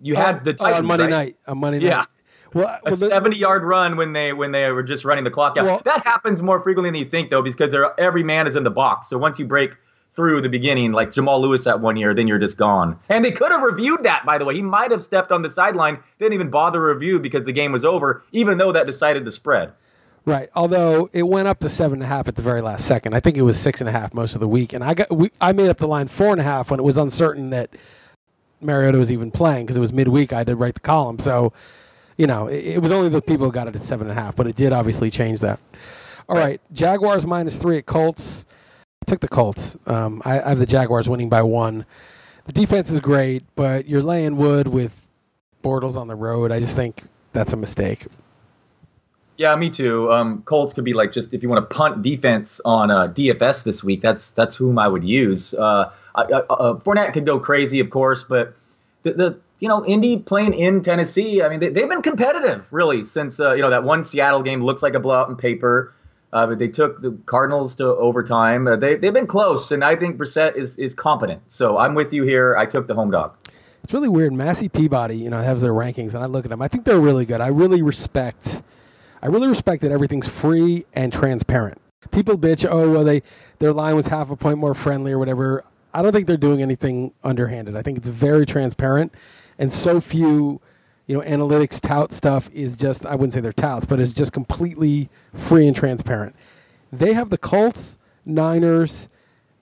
[0.00, 1.10] You had oh, the Titans, oh, on Monday right?
[1.10, 1.36] night.
[1.46, 1.96] On Monday yeah.
[1.96, 2.08] night.
[2.54, 5.64] Well, a seventy-yard run when they when they were just running the clock out.
[5.64, 8.70] Well, that happens more frequently than you think, though, because every man is in the
[8.70, 9.08] box.
[9.08, 9.72] So once you break
[10.14, 12.98] through the beginning, like Jamal Lewis that one year, then you're just gone.
[13.10, 14.54] And they could have reviewed that, by the way.
[14.54, 17.84] He might have stepped on the sideline, didn't even bother review because the game was
[17.84, 19.72] over, even though that decided the spread.
[20.24, 20.48] Right.
[20.54, 23.14] Although it went up to seven and a half at the very last second.
[23.14, 25.14] I think it was six and a half most of the week, and I got
[25.14, 27.70] we, I made up the line four and a half when it was uncertain that
[28.60, 30.32] Mariota was even playing because it was midweek.
[30.32, 31.52] I did write the column, so
[32.16, 34.22] you know it, it was only the people who got it at seven and a
[34.22, 35.60] half, but it did obviously change that.
[36.28, 38.44] All right, Jaguars minus three at Colts.
[39.02, 39.76] I took the Colts.
[39.86, 41.86] Um, I, I have the Jaguars winning by one.
[42.46, 44.92] The defense is great, but you're laying wood with
[45.62, 46.52] Bortles on the road.
[46.52, 47.02] I just think
[47.32, 48.06] that's a mistake.
[49.36, 50.10] Yeah, me too.
[50.10, 53.64] Um, Colts could be like just if you want to punt defense on uh, DFS
[53.64, 55.52] this week, that's that's whom I would use.
[55.52, 58.54] Uh, I, I, uh, Fournette could go crazy, of course, but
[59.02, 63.04] the, the you know Indy playing in Tennessee, I mean they, have been competitive really
[63.04, 65.92] since uh, you know that one Seattle game looks like a blowout in paper.
[66.32, 68.66] Uh, but they took the Cardinals to overtime.
[68.66, 71.40] Uh, they they've been close, and I think Brissett is is competent.
[71.48, 72.56] So I'm with you here.
[72.56, 73.34] I took the home dog.
[73.84, 74.32] It's really weird.
[74.32, 76.60] Massey Peabody, you know, has their rankings, and I look at them.
[76.60, 77.40] I think they're really good.
[77.40, 78.60] I really respect
[79.22, 81.80] I really respect that everything's free and transparent.
[82.10, 83.22] People bitch, oh well, they
[83.58, 85.64] their line was half a point more friendly or whatever.
[85.96, 87.74] I don't think they're doing anything underhanded.
[87.74, 89.14] I think it's very transparent,
[89.58, 90.60] and so few,
[91.06, 94.32] you know, analytics tout stuff is just I wouldn't say they're touts, but it's just
[94.32, 96.36] completely free and transparent.
[96.92, 99.08] They have the Colts, Niners,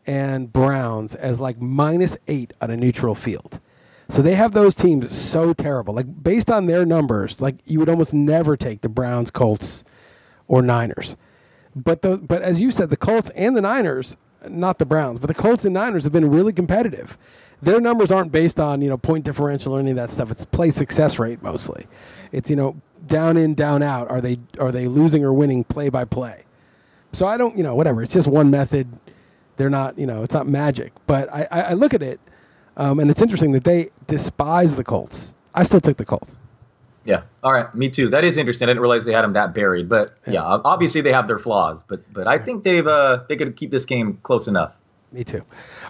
[0.06, 3.60] and Browns as like minus eight on a neutral field.
[4.08, 5.94] So they have those teams so terrible.
[5.94, 9.84] Like based on their numbers, like you would almost never take the Browns, Colts,
[10.48, 11.16] or Niners.
[11.76, 14.16] But the, but as you said, the Colts and the Niners,
[14.48, 17.16] not the Browns, but the Colts and Niners have been really competitive.
[17.62, 20.30] Their numbers aren't based on you know point differential or any of that stuff.
[20.30, 21.86] It's play success rate mostly.
[22.32, 24.10] It's you know down in down out.
[24.10, 26.44] Are they are they losing or winning play by play?
[27.12, 28.02] So I don't you know whatever.
[28.02, 28.88] It's just one method.
[29.56, 30.92] They're not you know it's not magic.
[31.06, 32.20] But I, I, I look at it
[32.76, 35.34] um, and it's interesting that they despise the Colts.
[35.54, 36.36] I still took the Colts.
[37.04, 37.22] Yeah.
[37.42, 37.72] All right.
[37.74, 38.08] Me too.
[38.10, 38.68] That is interesting.
[38.68, 39.88] I didn't realize they had them that buried.
[39.88, 41.82] But yeah, obviously they have their flaws.
[41.86, 44.74] But but I think they've uh, they could keep this game close enough.
[45.12, 45.42] Me too.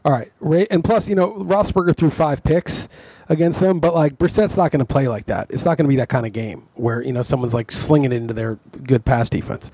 [0.04, 0.30] All right.
[0.40, 2.88] Ray, and plus, you know, Roethlisberger threw five picks
[3.28, 5.50] against them, but like Brissett's not going to play like that.
[5.50, 8.12] It's not going to be that kind of game where you know someone's like slinging
[8.12, 9.70] it into their good pass defense.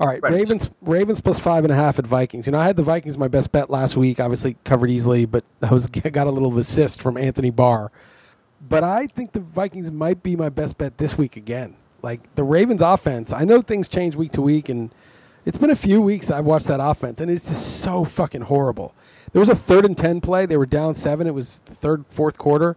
[0.00, 2.46] All right, right, Ravens Ravens plus five and a half at Vikings.
[2.46, 4.18] You know, I had the Vikings my best bet last week.
[4.18, 7.92] Obviously covered easily, but I was got a little assist from Anthony Barr.
[8.68, 11.76] But I think the Vikings might be my best bet this week again.
[12.00, 14.90] Like the Ravens offense, I know things change week to week, and
[15.44, 18.94] it's been a few weeks I've watched that offense, and it's just so fucking horrible.
[19.32, 20.46] There was a third and ten play.
[20.46, 21.26] They were down seven.
[21.26, 22.76] It was the third, fourth quarter,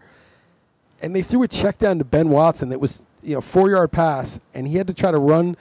[1.01, 3.91] and they threw a check down to Ben Watson that was you know four yard
[3.91, 5.57] pass, and he had to try to run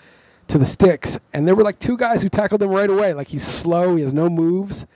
[0.48, 3.14] to the sticks, and there were like two guys who tackled him right away.
[3.14, 4.86] Like he's slow, he has no moves.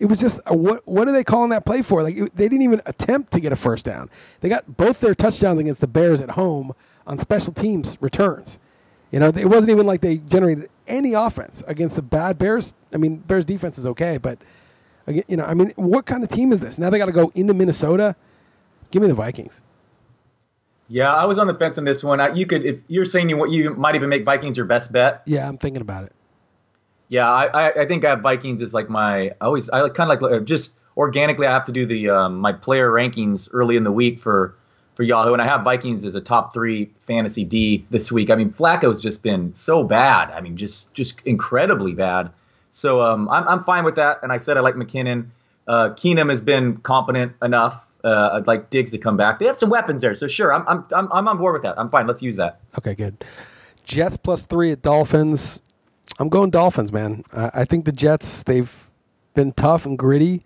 [0.00, 2.02] It was just a, what what are they calling that play for?
[2.02, 4.10] Like it, they didn't even attempt to get a first down.
[4.40, 6.72] They got both their touchdowns against the Bears at home
[7.06, 8.58] on special teams returns.
[9.12, 12.74] You know, it wasn't even like they generated any offense against the bad Bears.
[12.92, 14.38] I mean, Bears defense is okay, but
[15.06, 16.78] you know, I mean, what kind of team is this?
[16.78, 18.16] Now they got to go into Minnesota.
[18.90, 19.60] Give me the Vikings.
[20.88, 22.20] Yeah, I was on the fence on this one.
[22.20, 25.22] I, you could, if you're saying you you might even make Vikings your best bet.
[25.24, 26.12] Yeah, I'm thinking about it.
[27.10, 30.22] Yeah, I, I think I have Vikings as like my I always I kind of
[30.22, 33.90] like just organically I have to do the um, my player rankings early in the
[33.90, 34.54] week for
[34.94, 38.30] for Yahoo, and I have Vikings as a top three fantasy D this week.
[38.30, 40.30] I mean, Flacco's just been so bad.
[40.30, 42.30] I mean, just just incredibly bad.
[42.70, 44.20] So um, I'm I'm fine with that.
[44.22, 45.26] And I said I like McKinnon.
[45.66, 47.84] Uh, Keenum has been competent enough.
[48.04, 49.40] Uh, I'd like Diggs to come back.
[49.40, 51.76] They have some weapons there, so sure, I'm I'm I'm I'm on board with that.
[51.76, 52.06] I'm fine.
[52.06, 52.60] Let's use that.
[52.78, 53.24] Okay, good.
[53.84, 55.60] Jets plus three at Dolphins.
[56.20, 57.24] I'm going Dolphins, man.
[57.32, 58.90] I, I think the Jets they've
[59.34, 60.44] been tough and gritty.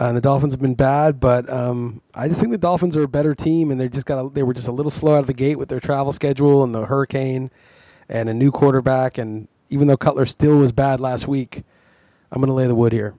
[0.00, 3.02] Uh, and the Dolphins have been bad, but um, I just think the Dolphins are
[3.02, 5.20] a better team, and they just got a, they were just a little slow out
[5.20, 7.50] of the gate with their travel schedule and the hurricane,
[8.08, 9.18] and a new quarterback.
[9.18, 11.64] And even though Cutler still was bad last week,
[12.30, 13.14] I'm going to lay the wood here.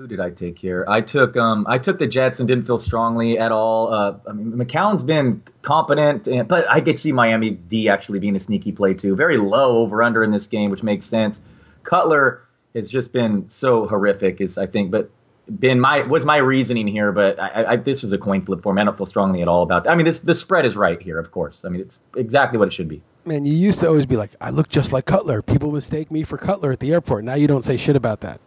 [0.00, 0.82] Who did I take here?
[0.88, 3.92] I took um, I took the Jets and didn't feel strongly at all.
[3.92, 8.34] Uh, I mean, McCown's been competent, and, but I could see Miami D actually being
[8.34, 9.14] a sneaky play too.
[9.14, 11.42] Very low over under in this game, which makes sense.
[11.82, 12.42] Cutler
[12.74, 15.10] has just been so horrific, is I think, but
[15.50, 18.72] been my was my reasoning here, but I, I, this is a coin flip for
[18.72, 18.80] me.
[18.80, 19.84] I don't feel strongly at all about.
[19.84, 19.90] That.
[19.90, 21.62] I mean, this the spread is right here, of course.
[21.66, 23.02] I mean, it's exactly what it should be.
[23.26, 25.42] Man, you used to always be like, I look just like Cutler.
[25.42, 27.24] People mistake me for Cutler at the airport.
[27.24, 28.40] Now you don't say shit about that.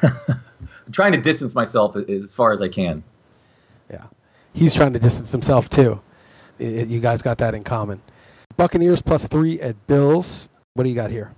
[0.86, 3.02] I'm trying to distance myself as far as I can.
[3.90, 4.04] Yeah,
[4.52, 6.00] he's trying to distance himself too.
[6.58, 8.00] You guys got that in common.
[8.56, 10.48] Buccaneers plus three at Bills.
[10.74, 11.32] What do you got here?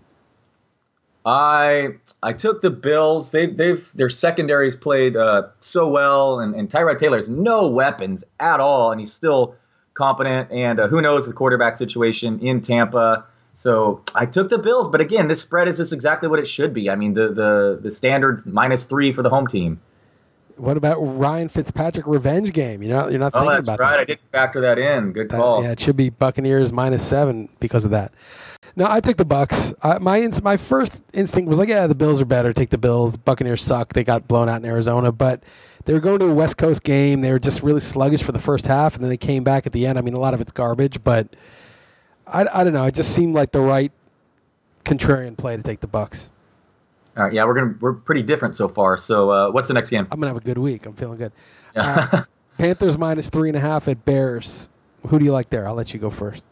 [1.25, 3.31] I I took the Bills.
[3.31, 8.25] They they've their secondaries played uh, so well, and, and Tyrod Taylor has no weapons
[8.41, 9.55] at all, and he's still
[9.95, 10.51] competent.
[10.51, 13.25] And uh, who knows the quarterback situation in Tampa.
[13.55, 16.75] So I took the Bills, but again, this spread is just exactly what it should
[16.75, 16.91] be.
[16.91, 19.81] I mean, the the the standard minus three for the home team.
[20.57, 22.83] What about Ryan Fitzpatrick revenge game?
[22.83, 23.91] You're not you're not oh, thinking that's about right.
[23.93, 24.01] that.
[24.01, 25.13] I didn't factor that in.
[25.13, 25.63] Good That- call.
[25.63, 28.13] yeah, it should be Buccaneers minus seven because of that.
[28.77, 29.75] No, I took the Bucs.
[29.83, 32.53] I, my ins- my first instinct was like, yeah, the Bills are better.
[32.53, 33.13] Take the Bills.
[33.13, 33.93] The Buccaneers suck.
[33.93, 35.43] They got blown out in Arizona, but
[35.85, 37.21] they were going to a West Coast game.
[37.21, 39.73] They were just really sluggish for the first half, and then they came back at
[39.73, 39.97] the end.
[39.99, 41.35] I mean, a lot of it's garbage, but
[42.27, 42.85] I, I don't know.
[42.85, 43.93] It just seemed like the right
[44.85, 46.29] contrarian play to take the Bucs.
[47.17, 48.99] All right, yeah, we're gonna we're pretty different so far.
[48.99, 50.09] So uh, what's the next game?
[50.11, 50.85] I'm gonna have a good week.
[50.85, 51.33] I'm feeling good.
[51.77, 52.25] Uh,
[52.59, 54.69] Panthers minus three and a half at Bears.
[55.09, 55.67] Who do you like there?
[55.69, 56.45] I'll let you go first.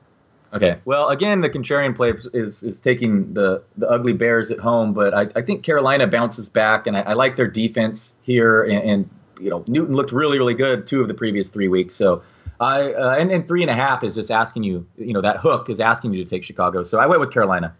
[0.54, 0.78] Okay.
[0.84, 5.14] Well, again, the contrarian play is is taking the the ugly Bears at home, but
[5.14, 8.62] I, I think Carolina bounces back, and I, I like their defense here.
[8.62, 11.94] And, and you know, Newton looked really really good two of the previous three weeks.
[11.94, 12.22] So
[12.62, 15.38] I uh, and, and three and a half is just asking you, you know, that
[15.38, 16.82] hook is asking you to take Chicago.
[16.82, 17.74] So I went with Carolina.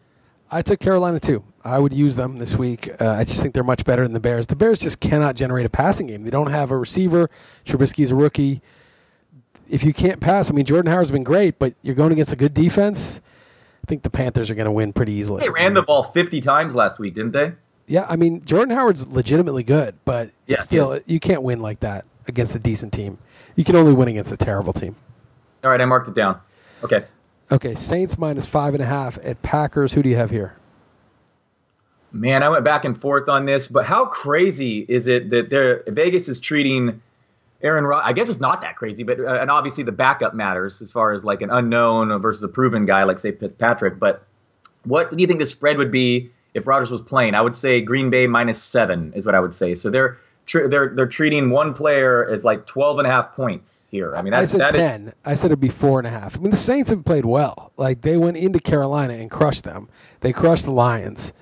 [0.50, 1.42] I took Carolina too.
[1.64, 2.90] I would use them this week.
[3.00, 4.48] Uh, I just think they're much better than the Bears.
[4.48, 6.24] The Bears just cannot generate a passing game.
[6.24, 7.30] They don't have a receiver.
[7.64, 8.60] Trubisky's a rookie.
[9.70, 12.36] If you can't pass, I mean, Jordan Howard's been great, but you're going against a
[12.36, 13.22] good defense.
[13.82, 15.40] I think the Panthers are going to win pretty easily.
[15.40, 17.52] They ran the ball 50 times last week, didn't they?
[17.86, 22.04] Yeah, I mean, Jordan Howard's legitimately good, but Yeah, still, you can't win like that
[22.28, 23.18] against a decent team.
[23.56, 24.96] You can only win against a terrible team.
[25.64, 26.40] All right, I marked it down.
[26.82, 27.04] Okay.
[27.50, 29.92] Okay, Saints minus five and a half at Packers.
[29.92, 30.56] Who do you have here?
[32.12, 35.82] Man, I went back and forth on this, but how crazy is it that they're,
[35.86, 37.00] Vegas is treating
[37.62, 40.82] Aaron Rod- I guess it's not that crazy, but uh, and obviously the backup matters
[40.82, 43.98] as far as like an unknown versus a proven guy like say Patrick.
[43.98, 44.24] But
[44.84, 47.34] what do you think the spread would be if Rodgers was playing?
[47.34, 49.74] I would say Green Bay minus seven is what I would say.
[49.74, 53.88] So they're tr- they're they're treating one player as like 12 and a half points
[53.90, 54.14] here.
[54.16, 55.12] I mean, I said that is- ten.
[55.25, 56.37] I said it'd be four and a half.
[56.37, 57.73] I mean, the Saints have played well.
[57.77, 59.88] Like they went into Carolina and crushed them.
[60.21, 61.33] They crushed the Lions.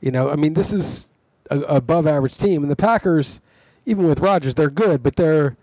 [0.00, 1.06] You know, I mean, this is
[1.50, 3.40] a, above average team, and the Packers,
[3.84, 5.56] even with Rodgers, they're good, but they're,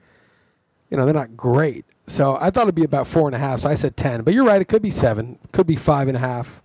[0.91, 1.85] you know, they're not great.
[2.05, 3.61] So I thought it'd be about four and a half.
[3.61, 4.21] So I said ten.
[4.21, 4.61] But you're right.
[4.61, 5.39] It could be seven.
[5.51, 6.61] Could be five and a half.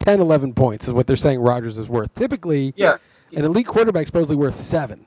[0.00, 2.14] 10, 11 points is what they're saying Rodgers is worth.
[2.14, 2.96] Typically, yeah.
[3.32, 5.06] an elite quarterback is supposedly worth seven.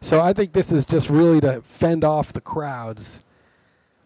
[0.00, 3.22] So I think this is just really to fend off the crowds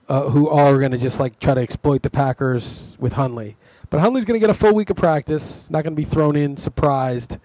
[0.09, 3.57] uh, who are going to just like try to exploit the Packers with Hundley.
[3.90, 5.66] But Hundley's going to get a full week of practice.
[5.68, 7.36] Not going to be thrown in surprised.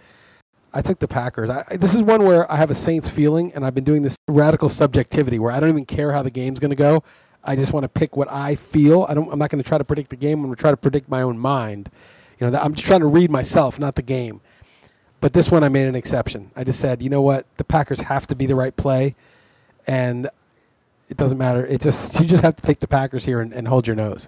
[0.73, 1.49] I took the Packers.
[1.49, 4.15] I, this is one where I have a Saints feeling, and I've been doing this
[4.27, 7.03] radical subjectivity where I don't even care how the game's going to go.
[7.43, 9.05] I just want to pick what I feel.
[9.09, 9.31] I don't.
[9.31, 10.39] I'm not going to try to predict the game.
[10.39, 11.89] I'm going to try to predict my own mind.
[12.39, 14.41] You know, I'm just trying to read myself, not the game.
[15.19, 16.51] But this one, I made an exception.
[16.55, 19.15] I just said, you know what, the Packers have to be the right play,
[19.87, 20.29] and
[21.09, 21.65] it doesn't matter.
[21.65, 24.27] It just you just have to take the Packers here and, and hold your nose.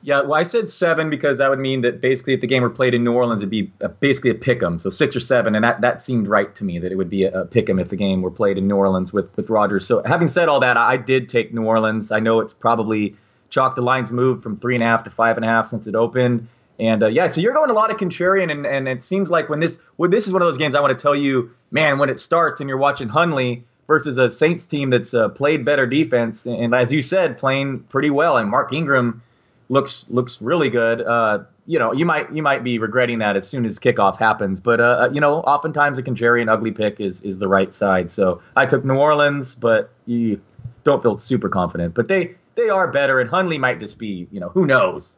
[0.00, 2.70] Yeah, well, I said seven because that would mean that basically if the game were
[2.70, 4.78] played in New Orleans, it'd be a, basically a pick 'em.
[4.78, 7.24] So six or seven, and that, that seemed right to me that it would be
[7.24, 9.86] a, a pick 'em if the game were played in New Orleans with with Rodgers.
[9.86, 12.12] So having said all that, I, I did take New Orleans.
[12.12, 13.16] I know it's probably
[13.50, 13.74] chalk.
[13.74, 15.96] The lines moved from three and a half to five and a half since it
[15.96, 16.46] opened.
[16.78, 19.48] And uh, yeah, so you're going a lot of contrarian, and, and it seems like
[19.48, 21.98] when this when this is one of those games, I want to tell you, man,
[21.98, 25.86] when it starts and you're watching Hundley versus a Saints team that's uh, played better
[25.86, 29.22] defense, and as you said, playing pretty well, and Mark Ingram
[29.68, 31.00] looks looks really good.
[31.00, 34.60] Uh, you know, you might you might be regretting that as soon as kickoff happens,
[34.60, 38.10] but uh, uh, you know, oftentimes a contrarian ugly pick is is the right side.
[38.10, 40.40] So I took New Orleans, but you
[40.84, 41.94] don't feel super confident.
[41.94, 45.14] But they they are better, and Hundley might just be, you know, who knows.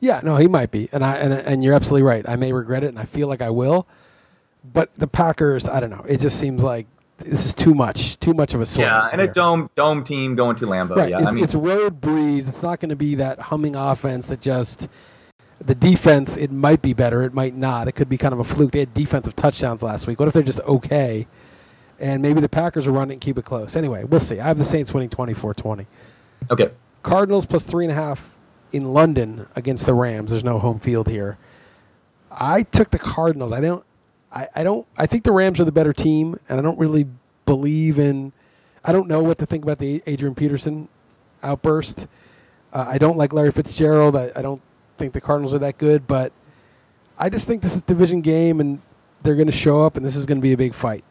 [0.00, 2.28] Yeah, no, he might be, and I and and you're absolutely right.
[2.28, 3.86] I may regret it, and I feel like I will.
[4.64, 6.04] But the Packers, I don't know.
[6.06, 6.86] It just seems like
[7.18, 8.86] this is too much, too much of a swing.
[8.86, 9.30] Yeah, and here.
[9.30, 10.96] a dome dome team going to Lambeau.
[10.96, 12.48] Right, Yeah, it's, I mean, it's road Brees.
[12.48, 14.88] It's not going to be that humming offense that just
[15.60, 16.36] the defense.
[16.36, 17.22] It might be better.
[17.24, 17.88] It might not.
[17.88, 18.70] It could be kind of a fluke.
[18.70, 20.20] They had defensive touchdowns last week.
[20.20, 21.26] What if they're just okay?
[21.98, 23.74] And maybe the Packers will run it and keep it close.
[23.74, 24.38] Anyway, we'll see.
[24.38, 25.86] I have the Saints winning 24-20.
[26.50, 26.70] okay.
[27.02, 28.36] Cardinals plus three and a half
[28.72, 30.30] in London against the Rams.
[30.30, 31.38] There's no home field here.
[32.30, 33.52] I took the Cardinals.
[33.52, 33.84] I don't.
[34.32, 34.86] I, I don't.
[34.96, 37.06] I think the Rams are the better team, and I don't really
[37.46, 38.32] believe in.
[38.84, 40.88] I don't know what to think about the Adrian Peterson
[41.42, 42.06] outburst.
[42.72, 44.16] Uh, I don't like Larry Fitzgerald.
[44.16, 44.60] I, I don't
[44.98, 46.32] think the Cardinals are that good, but
[47.18, 48.80] I just think this is division game, and
[49.22, 51.04] they're going to show up, and this is going to be a big fight.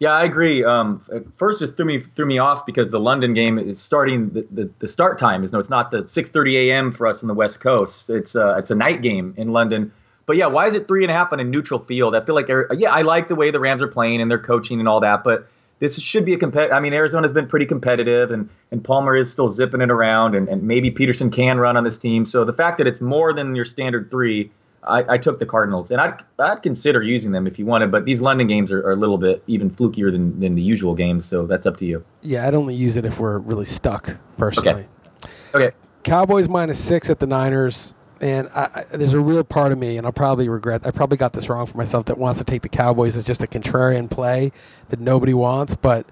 [0.00, 0.64] Yeah, I agree.
[0.64, 1.02] Um,
[1.36, 4.30] first, just threw me threw me off because the London game is starting.
[4.30, 6.92] The, the, the start time is no, it's not the 6:30 a.m.
[6.92, 8.08] for us in the West Coast.
[8.08, 9.92] It's uh, it's a night game in London.
[10.26, 12.14] But yeah, why is it three and a half on a neutral field?
[12.14, 14.78] I feel like yeah, I like the way the Rams are playing and their coaching
[14.78, 15.48] and all that, but
[15.80, 16.76] this should be a competitive.
[16.76, 20.48] I mean, Arizona's been pretty competitive, and and Palmer is still zipping it around, and,
[20.48, 22.24] and maybe Peterson can run on this team.
[22.26, 24.50] So the fact that it's more than your standard three,
[24.84, 27.90] I, I took the Cardinals, and I'd I'd consider using them if you wanted.
[27.90, 30.94] But these London games are, are a little bit even flukier than than the usual
[30.94, 32.04] games, so that's up to you.
[32.22, 34.86] Yeah, I'd only use it if we're really stuck, personally.
[35.24, 35.66] Okay.
[35.66, 35.76] okay.
[36.04, 37.94] Cowboys minus six at the Niners.
[38.20, 40.84] And I, I, there's a real part of me, and I'll probably regret.
[40.84, 42.06] I probably got this wrong for myself.
[42.06, 44.50] That wants to take the Cowboys as just a contrarian play
[44.88, 45.76] that nobody wants.
[45.76, 46.04] But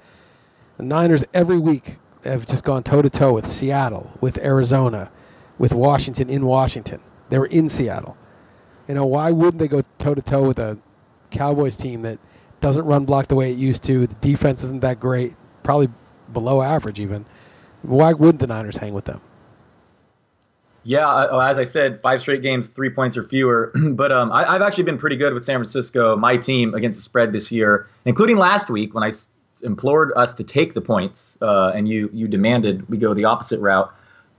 [0.77, 5.11] the Niners every week have just gone toe to toe with Seattle, with Arizona,
[5.59, 7.01] with Washington in Washington.
[7.29, 8.17] They were in Seattle.
[8.89, 10.78] You know why wouldn't they go toe to toe with a
[11.30, 12.18] Cowboys team that
[12.61, 14.07] doesn't run block the way it used to?
[14.07, 15.89] The defense isn't that great, probably
[16.32, 17.26] below average even.
[17.82, 19.20] Why wouldn't the Niners hang with them?
[20.82, 23.72] Yeah, uh, as I said, five straight games, three points or fewer.
[23.91, 27.03] but um, I, have actually been pretty good with San Francisco, my team, against the
[27.03, 29.12] spread this year, including last week when I
[29.62, 33.59] implored us to take the points, uh, and you you demanded we go the opposite
[33.59, 33.93] route.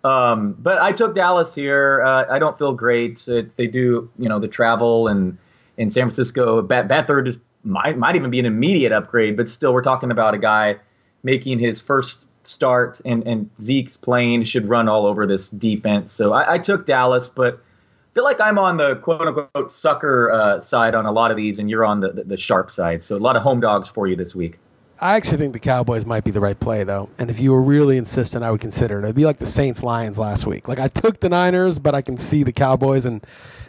[0.08, 2.02] Um, but I took Dallas here.
[2.02, 3.28] Uh, I don't feel great.
[3.28, 5.38] It, they do, you know, the travel and
[5.76, 6.62] in San Francisco.
[6.62, 10.34] Beth- Beathard is, might might even be an immediate upgrade, but still, we're talking about
[10.34, 10.78] a guy
[11.24, 16.14] making his first start, and, and Zeke's playing should run all over this defense.
[16.14, 20.32] So I, I took Dallas, but I feel like I'm on the quote unquote sucker
[20.32, 23.04] uh, side on a lot of these, and you're on the, the, the sharp side.
[23.04, 24.60] So a lot of home dogs for you this week.
[25.00, 27.10] I actually think the Cowboys might be the right play, though.
[27.20, 29.04] And if you were really insistent, I would consider it.
[29.04, 30.68] It'd be like the Saints Lions last week.
[30.68, 33.26] Like I took the Niners, but I can see the Cowboys, and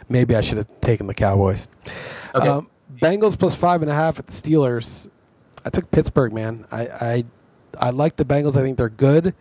[0.07, 1.67] maybe I should have taken the Cowboys.
[2.33, 2.47] Okay.
[2.47, 5.09] Um, Bengals plus five and a half at the Steelers.
[5.63, 6.65] I took Pittsburgh, man.
[6.71, 7.25] I, I
[7.79, 8.57] I like the Bengals.
[8.57, 9.35] I think they're good,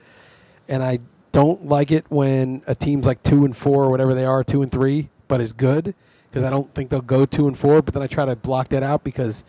[0.68, 1.00] and I
[1.32, 4.62] don't like it when a team's like two and four or whatever they are, two
[4.62, 5.94] and three, but is good
[6.30, 7.80] because I don't think they'll go two and four.
[7.82, 9.44] But then I try to block that out because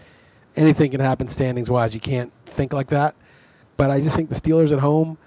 [0.56, 1.94] anything can happen standings wise.
[1.94, 3.16] You can't think like that.
[3.78, 5.18] But I just think the Steelers at home,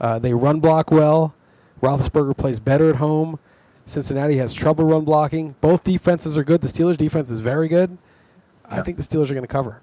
[0.00, 1.34] uh, they run block well.
[1.82, 3.38] Roethlisberger plays better at home.
[3.84, 5.54] Cincinnati has trouble run blocking.
[5.60, 6.60] Both defenses are good.
[6.60, 7.96] The Steelers' defense is very good.
[8.64, 9.80] I think the Steelers are going to cover.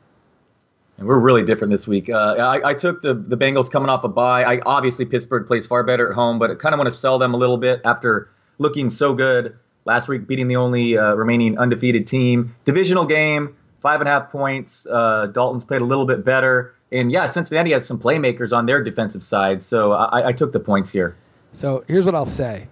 [0.97, 2.09] And we're really different this week.
[2.09, 4.43] Uh, I, I, took the, the Bengals coming off a bye.
[4.43, 7.17] I obviously Pittsburgh plays far better at home, but I kind of want to sell
[7.17, 8.29] them a little bit after
[8.59, 12.55] looking so good last week, beating the only uh, remaining undefeated team.
[12.65, 14.87] Divisional game, five and a half points.
[14.89, 18.83] Uh, Dalton's played a little bit better, and yeah, Cincinnati has some playmakers on their
[18.83, 21.15] defensive side, so I, I took the points here.
[21.51, 22.69] So here's what I'll say: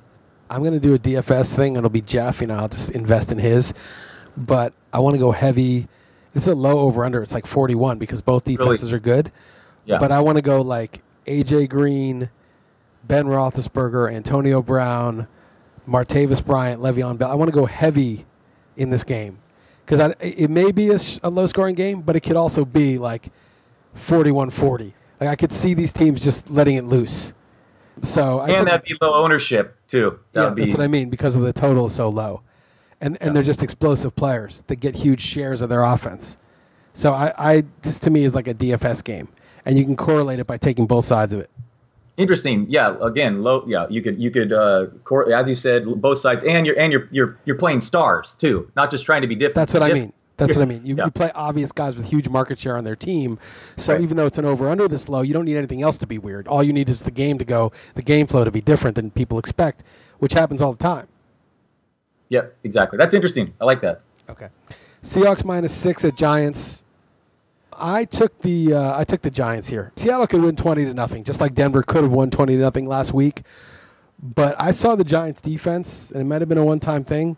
[0.50, 2.42] I'm going to do a DFS thing, it'll be Jeff.
[2.42, 3.74] You know, I'll just invest in his,
[4.36, 5.88] but I want to go heavy.
[6.34, 7.22] It's a low over under.
[7.22, 8.96] It's like 41 because both defenses Really?
[8.96, 9.32] are good.
[9.86, 10.00] Yeah.
[10.00, 12.30] But I want to go like AJ Green,
[13.04, 15.28] Ben Roethlisberger, Antonio Brown,
[15.86, 17.30] Martavis Bryant, Le'Veon Bell.
[17.30, 18.26] I want to go heavy
[18.78, 19.40] in this game
[19.86, 23.30] because it may be a, a low scoring game, but it could also be like
[23.96, 24.94] 41-40.
[25.20, 27.34] Like I could see these teams just letting it loose.
[28.04, 30.20] So I and took- that'd be low ownership too.
[30.34, 32.42] That yeah, be that's what I mean because of the total is so low,
[33.00, 33.34] and and Yeah.
[33.34, 36.38] they're just explosive players that get huge shares of their offense.
[36.94, 39.28] So I, I this to me is like a DFS game,
[39.66, 41.50] and you can correlate it by taking both sides of it.
[42.18, 42.66] Interesting.
[42.70, 43.64] Yeah, again, low.
[43.68, 46.92] Yeah, you could you could uh, cor- as you said, both sides, and you're and
[46.92, 49.56] you're you're you're playing stars too, not just trying to be different.
[49.56, 50.14] That's what I mean.
[50.38, 50.82] That's what I mean.
[50.86, 51.06] You, Yeah.
[51.06, 53.38] you play obvious guys with huge market share on their team.
[53.78, 54.02] So Right.
[54.02, 56.18] even though it's an over under this low, you don't need anything else to be
[56.18, 56.48] weird.
[56.48, 59.12] All you need is the game to go, the game flow to be different than
[59.12, 59.84] people expect,
[60.18, 61.08] which happens all the time.
[62.30, 62.98] Yep, exactly.
[62.98, 63.54] That's interesting.
[63.62, 64.02] I like that.
[64.30, 64.48] Okay.
[65.04, 66.81] Seahawks minus six at Giants.
[67.74, 69.92] I took the uh, I took the Giants here.
[69.96, 72.86] Seattle could win twenty to nothing, just like Denver could have won twenty to nothing
[72.86, 73.44] last week.
[74.22, 77.38] But I saw the Giants defense, and it might have been a one time thing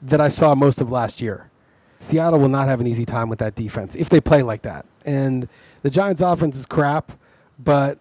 [0.00, 1.50] that I saw most of last year.
[1.98, 4.86] Seattle will not have an easy time with that defense if they play like that.
[5.04, 5.48] And
[5.82, 7.12] the Giants offense is crap,
[7.58, 7.98] but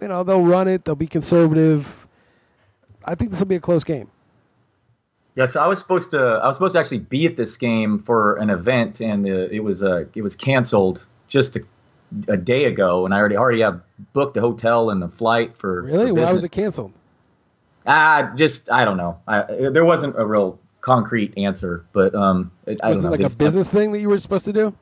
[0.00, 2.06] you know, they'll run it, they'll be conservative.
[3.04, 4.11] I think this will be a close game.
[5.34, 7.98] Yeah, so I was supposed to I was supposed to actually be at this game
[7.98, 11.62] for an event, and uh, it was uh, it was canceled just a,
[12.28, 13.80] a day ago, and I already already have
[14.12, 15.82] booked the hotel and the flight for.
[15.82, 16.08] Really?
[16.08, 16.92] for Why was it canceled?
[17.86, 19.18] Ah, just I don't know.
[19.26, 23.30] I, there wasn't a real concrete answer, but um, it, I Was it like a
[23.30, 24.74] business thing that you were supposed to do?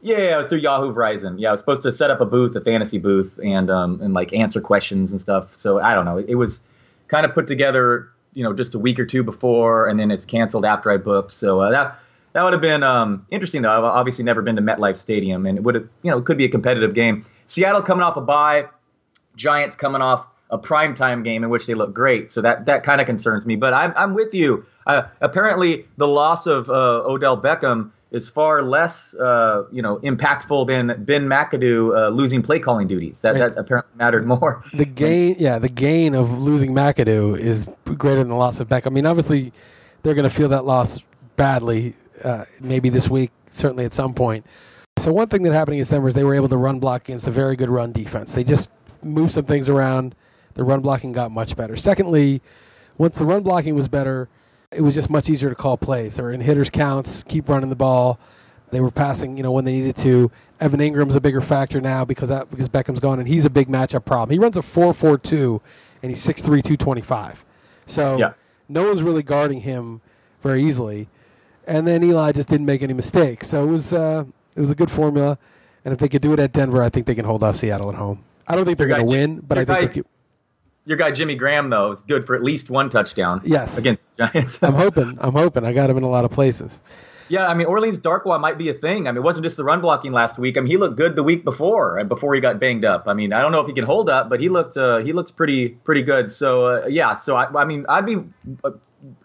[0.00, 1.34] Yeah, it was through Yahoo Verizon.
[1.38, 4.14] Yeah, I was supposed to set up a booth, a fantasy booth, and um, and
[4.14, 5.56] like answer questions and stuff.
[5.56, 6.18] So I don't know.
[6.18, 6.60] It, was
[7.08, 10.26] kind of put together, you know, just a week or two before, and then it's
[10.26, 11.32] canceled after I booked.
[11.32, 11.98] So uh, that
[12.34, 13.62] that would have been um, interesting.
[13.62, 16.26] Though I've obviously never been to MetLife Stadium, and it would have, you know, it
[16.26, 17.24] could be a competitive game.
[17.46, 18.66] Seattle coming off a bye,
[19.36, 22.30] Giants coming off a primetime game in which they look great.
[22.30, 23.56] So that that kind of concerns me.
[23.56, 24.66] But I'm I'm with you.
[24.86, 30.66] Uh, apparently, the loss of uh, Odell Beckham is far less uh, you know impactful
[30.66, 33.20] than Ben McAdoo uh, losing play calling duties.
[33.20, 33.54] That Right.
[33.54, 34.62] that apparently mattered more.
[34.74, 38.86] The gain, yeah, the gain of losing McAdoo is greater than the loss of Beck.
[38.86, 39.52] I mean, obviously,
[40.02, 41.00] they're going to feel that loss
[41.36, 41.94] badly.
[42.24, 44.46] Uh, maybe this week, certainly at some point.
[44.98, 47.26] So one thing that happened against them was they were able to run block against
[47.26, 48.32] a very good run defense.
[48.32, 48.70] They just
[49.02, 50.14] moved some things around.
[50.54, 51.76] The run blocking got much better.
[51.76, 52.40] Secondly,
[52.96, 54.30] once the run blocking was better,
[54.72, 56.16] it was just much easier to call plays.
[56.16, 58.18] They were in hitters counts, keep running the ball.
[58.70, 60.30] They were passing, you know, when they needed to.
[60.60, 63.68] Evan Engram's a bigger factor now because that because Beckham's gone, and he's a big
[63.68, 64.30] matchup problem.
[64.34, 65.60] He runs a four four two,
[66.02, 67.44] and he's 6'3", 225.
[67.86, 68.32] So Yeah.
[68.68, 70.00] no one's really guarding him
[70.42, 71.08] very easily.
[71.66, 73.48] And then Eli just didn't make any mistakes.
[73.48, 74.24] So it was uh,
[74.56, 75.38] it was a good formula.
[75.84, 77.88] And if they could do it at Denver, I think they can hold off Seattle
[77.88, 78.24] at home.
[78.48, 80.06] I don't think they're going to win, but I think guy- they could.
[80.86, 83.40] Your guy Jimmy Graham though is good for at least one touchdown.
[83.44, 83.76] Yes.
[83.76, 84.58] against the Giants.
[84.62, 85.18] I'm hoping.
[85.20, 85.64] I'm hoping.
[85.64, 86.80] I got him in a lot of places.
[87.28, 89.08] Yeah, I mean Orleans Darkwa might be a thing.
[89.08, 90.56] I mean, it wasn't just the run blocking last week.
[90.56, 93.08] I mean, he looked good the week before, uh, before he got banged up.
[93.08, 95.12] I mean, I don't know if he can hold up, but he looked uh, he
[95.12, 96.30] looks pretty pretty good.
[96.30, 98.18] So uh, yeah, so I, I mean, I'd be
[98.62, 98.70] uh,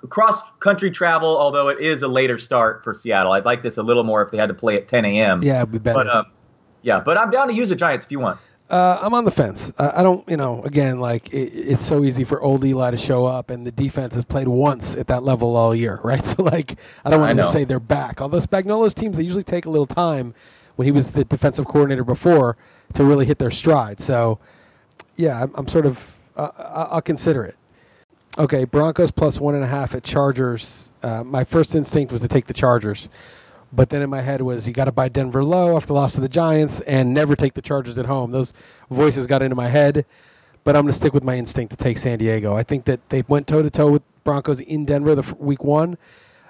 [0.09, 3.33] cross country travel, although it is a later start for Seattle.
[3.33, 5.43] I'd like this a little more if they had to play at 10 a.m.
[5.43, 5.99] Yeah, it'd be better.
[5.99, 6.25] but um,
[6.81, 8.39] yeah, but I'm down to use the Giants if you want.
[8.71, 9.69] Uh, I'm on the fence.
[9.77, 12.97] I, I don't, you know, again, like it, it's so easy for old Eli to
[12.97, 16.25] show up, and the defense has played once at that level all year, right?
[16.25, 18.21] So, like, I don't want to say they're back.
[18.21, 20.33] Although Spagnuolo's teams, they usually take a little time
[20.77, 22.55] when he was the defensive coordinator before
[22.93, 23.99] to really hit their stride.
[23.99, 24.39] So,
[25.17, 26.51] yeah, I'm, I'm sort of, uh,
[26.91, 27.57] I'll consider it.
[28.37, 30.93] Okay, Broncos plus one and a half at Chargers.
[31.03, 33.09] Uh, my first instinct was to take the Chargers.
[33.73, 36.13] But then in my head was you got to buy Denver low after the loss
[36.15, 38.31] to the Giants and never take the Chargers at home.
[38.31, 38.51] Those
[38.89, 40.05] voices got into my head,
[40.63, 42.55] but I'm going to stick with my instinct to take San Diego.
[42.55, 45.63] I think that they went toe to toe with Broncos in Denver the f- week
[45.63, 45.97] one.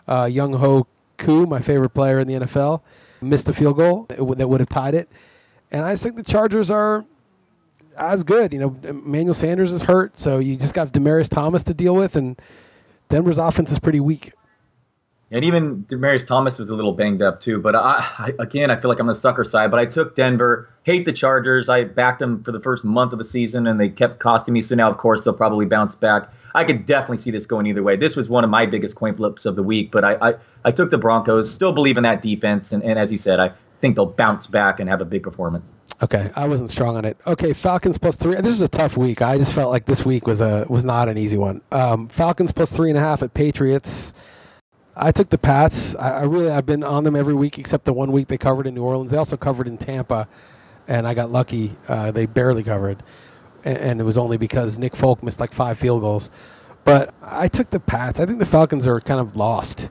[0.07, 0.85] Uh, Younghoe
[1.17, 2.81] Koo, my favorite player in the NFL,
[3.21, 5.07] missed a field goal that would- that would have tied it,
[5.71, 7.05] and I just think the Chargers are
[7.95, 8.51] as good.
[8.51, 12.15] You know, Emmanuel Sanders is hurt, so you just got Demaryius Thomas to deal with,
[12.15, 12.35] and
[13.09, 14.31] Denver's offense is pretty weak.
[15.31, 17.59] And even Demaryius Thomas was a little banged up too.
[17.59, 19.71] But I, I, again, I feel like I'm the sucker side.
[19.71, 20.69] But I took Denver.
[20.83, 21.69] Hate the Chargers.
[21.69, 24.61] I backed them for the first month of the season, and they kept costing me.
[24.61, 26.29] So now, of course, they'll probably bounce back.
[26.53, 27.95] I could definitely see this going either way.
[27.95, 30.33] This was one of my biggest coin flips of the week, but I I,
[30.65, 31.51] I took the Broncos.
[31.51, 34.79] Still believe in that defense, and, and as you said, I think they'll bounce back
[34.79, 35.71] and have a big performance.
[36.03, 37.15] Okay, I wasn't strong on it.
[37.27, 38.35] Okay, Falcons plus three.
[38.35, 39.21] This is a tough week.
[39.21, 41.61] I just felt like this week was a was not an easy one.
[41.71, 44.13] Um, Falcons plus three and a half at Patriots.
[44.95, 45.95] I took the Pats.
[45.95, 48.67] I, I, really I've been on them every week except the one week they covered
[48.67, 49.11] in New Orleans.
[49.11, 50.27] They also covered in Tampa,
[50.87, 51.75] and I got lucky.
[51.87, 53.03] Uh, they barely covered,
[53.63, 56.29] and, and, it was only because Nick Folk missed like five field goals.
[56.83, 58.19] But I took the Pats.
[58.19, 59.89] I think the Falcons are kind of lost.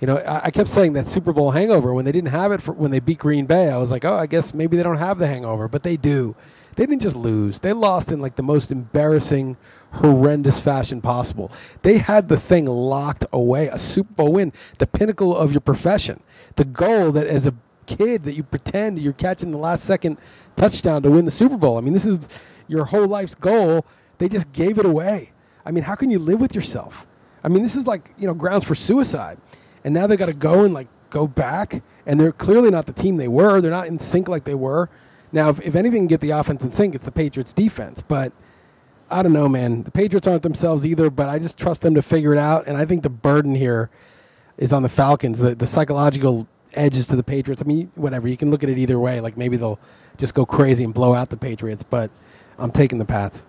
[0.00, 2.62] You know, I, I kept saying that Super Bowl hangover when they didn't have it
[2.62, 3.70] for, when they beat Green Bay.
[3.70, 6.34] I was like, oh, I guess maybe they don't have the hangover, but they do.
[6.80, 9.58] They didn't just lose; they lost in like the most embarrassing
[9.92, 11.52] horrendous fashion possible.
[11.82, 16.22] They had the thing locked away, a Super Bowl win, the pinnacle of your profession,
[16.56, 17.52] the goal that as a
[17.84, 20.16] kid that you pretend you're catching the last second
[20.56, 21.76] touchdown to win the Super Bowl.
[21.76, 22.30] I mean, this is
[22.66, 23.84] your whole life's goal.
[24.16, 25.32] They just gave it away.
[25.66, 27.06] I mean, how can you live with yourself?
[27.44, 29.36] I mean, this is like, you know, grounds for suicide.
[29.84, 32.94] And now they got to go and like go back and they're clearly not the
[32.94, 33.60] team they were.
[33.60, 34.88] They're not in sync like they were.
[35.32, 38.32] Now, if, if anything can get the offense in sync, it's the Patriots defense, but
[39.10, 39.82] I don't know, man.
[39.82, 42.66] The Patriots aren't themselves either, but I just trust them to figure it out.
[42.66, 43.90] And I think the burden here
[44.56, 45.40] is on the Falcons.
[45.40, 47.60] The, the psychological edges to the Patriots.
[47.62, 48.28] I mean, whatever.
[48.28, 49.20] You can look at it either way.
[49.20, 49.80] Like maybe they'll
[50.16, 52.10] just go crazy and blow out the Patriots, but
[52.58, 53.44] I'm taking the Pats.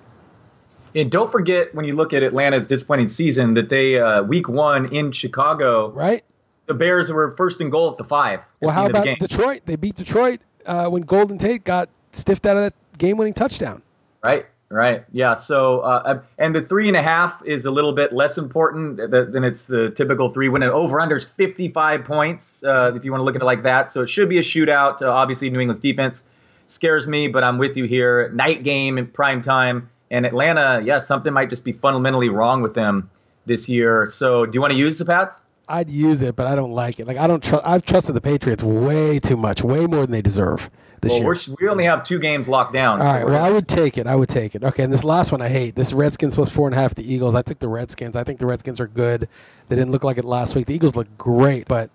[0.95, 4.93] And don't forget when you look at Atlanta's disappointing season that they uh, week one
[4.93, 6.23] in Chicago, right?
[6.65, 8.45] The Bears were first and goal at the five.
[8.61, 9.61] Well, how about Detroit?
[9.65, 13.81] They beat Detroit uh, when Golden Tate got stiffed out of that game-winning touchdown.
[14.23, 14.45] Right.
[14.69, 15.03] Right.
[15.11, 15.35] Yeah.
[15.35, 18.95] So, uh, um, and the three and a half is a little bit less important
[19.11, 20.47] than it's the typical three.
[20.47, 23.45] When an over under is 55 points, uh, if you want to look at it
[23.45, 23.91] like that.
[23.91, 25.01] So it should be a shootout.
[25.01, 26.23] Uh, obviously, New England's defense
[26.69, 28.29] scares me, but I'm with you here.
[28.29, 29.89] Night game in prime time.
[30.09, 33.09] And Atlanta, yeah, something might just be fundamentally wrong with them
[33.45, 34.05] this year.
[34.05, 35.35] So do you want to use the Pats?
[35.71, 37.07] I'd use it, but I don't like it.
[37.07, 37.65] Like I don't trust.
[37.65, 40.69] I've trusted the Patriots way too much, way more than they deserve
[41.01, 41.55] this well, year.
[41.59, 43.01] we only have two games locked down.
[43.01, 43.25] All so right.
[43.25, 44.07] Well, I would take it.
[44.07, 44.63] I would take it.
[44.63, 44.83] Okay.
[44.83, 45.75] And this last one I hate.
[45.75, 46.95] This Redskins plus four and a half.
[46.95, 47.35] The Eagles.
[47.35, 48.15] I took the Redskins.
[48.15, 49.27] I think the Redskins are good.
[49.69, 50.67] They didn't look like it last week.
[50.67, 51.89] The Eagles look great, but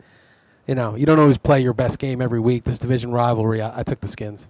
[0.67, 2.65] you know you don't always play your best game every week.
[2.65, 3.63] This division rivalry.
[3.63, 4.49] I, I took the Skins.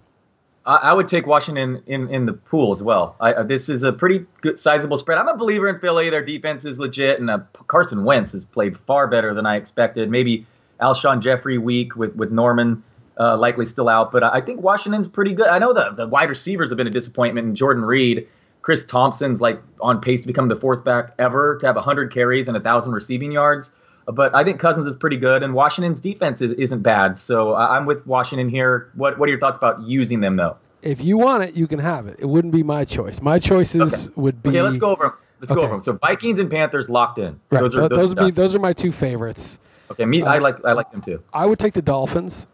[0.67, 3.15] I, would take Washington in, in the pool as well.
[3.21, 5.17] I, uh, this is a pretty good sizable spread.
[5.17, 6.09] I'm a believer in Philly.
[6.09, 10.09] Their defense is legit, and uh, Carson Wentz has played far better than I expected.
[10.09, 10.45] Maybe
[10.81, 12.83] Alshon Jeffery week with with Norman
[13.19, 14.11] uh, likely still out.
[14.11, 15.47] But I think Washington's pretty good.
[15.47, 17.47] I know the, the wide receivers have been a disappointment.
[17.47, 18.27] And Jordan Reed,
[18.61, 22.47] Chris Thompson's like on pace to become the fourth back ever to have 100 carries
[22.47, 23.71] and 1,000 receiving yards.
[24.07, 27.19] But I think Cousins is pretty good, and Washington's defense is, isn't bad.
[27.19, 28.89] So I'm with Washington here.
[28.95, 30.55] What What are your thoughts about using them though?
[30.81, 32.17] If you want it, you can have it.
[32.19, 33.21] It wouldn't be my choice.
[33.21, 34.13] My choices okay.
[34.15, 34.49] would be.
[34.49, 35.13] Okay, let's go over them.
[35.41, 35.59] Let's okay.
[35.59, 35.81] go over them.
[35.81, 37.39] So Vikings and Panthers locked in.
[37.49, 37.59] Right.
[37.59, 39.59] Those are those, those be those are my two favorites.
[39.91, 40.21] Okay, me.
[40.21, 41.21] Uh, I like I like them too.
[41.33, 42.47] I would take the Dolphins.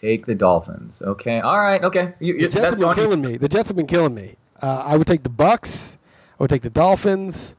[0.00, 1.02] Take the Dolphins.
[1.02, 1.40] Okay.
[1.40, 1.82] All right.
[1.82, 2.14] Okay.
[2.20, 3.36] You, the Jets have been killing me.
[3.36, 4.36] The Jets have been killing me.
[4.62, 5.98] Uh, I would take the Bucs.
[6.38, 7.56] I would take the Dolphins.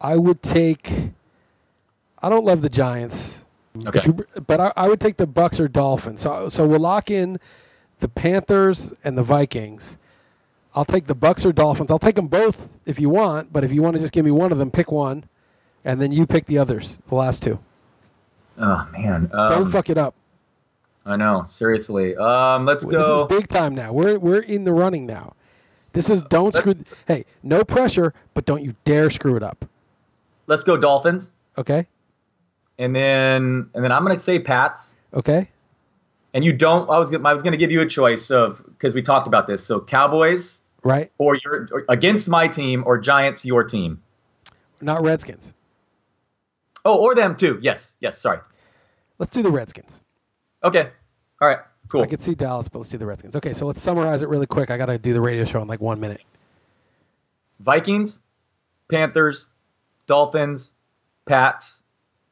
[0.00, 1.10] I would take.
[2.24, 3.40] I don't love the Giants.
[3.86, 4.00] Okay.
[4.06, 6.22] You, but I, I, would take the Bucs or Dolphins.
[6.22, 7.38] So so we'll lock in
[8.00, 9.98] the Panthers and the Vikings.
[10.74, 11.90] I'll take the Bucs or Dolphins.
[11.90, 13.52] I'll take them both if you want.
[13.52, 15.24] But if you want to just give me one of them, pick one,
[15.84, 16.98] and then you pick the others.
[17.08, 17.58] The last two.
[18.56, 19.28] Oh man!
[19.34, 20.14] Um, don't fuck it up.
[21.04, 21.46] I know.
[21.52, 22.16] Seriously.
[22.16, 23.26] Um, let's go.
[23.28, 23.92] This is big time now.
[23.92, 25.34] We're we're in the running now.
[25.92, 26.76] This is don't screw.
[27.06, 29.66] Hey, no pressure, but don't you dare screw it up.
[30.46, 31.30] Let's go Dolphins.
[31.58, 31.86] Okay.
[32.78, 34.94] And then and then I'm gonna say Pats.
[35.12, 35.50] Okay.
[36.32, 36.88] And you don't.
[36.90, 39.64] I was I was gonna give you a choice of because we talked about this.
[39.64, 40.60] So Cowboys.
[40.82, 41.10] Right.
[41.18, 44.02] Or you're or against my team or Giants your team.
[44.80, 45.54] Not Redskins.
[46.84, 47.58] Oh, or them too.
[47.62, 47.96] Yes.
[48.00, 48.18] Yes.
[48.18, 48.40] Sorry.
[49.18, 50.00] Let's do the Redskins.
[50.62, 50.90] Okay.
[51.40, 51.58] All right.
[51.88, 52.02] Cool.
[52.02, 53.36] I could see Dallas, but let's do the Redskins.
[53.36, 54.70] Okay, so let's summarize it really quick.
[54.70, 56.22] I got to do the radio show in like one minute.
[57.60, 58.20] Vikings,
[58.90, 59.48] Panthers,
[60.06, 60.72] Dolphins,
[61.26, 61.83] Pats,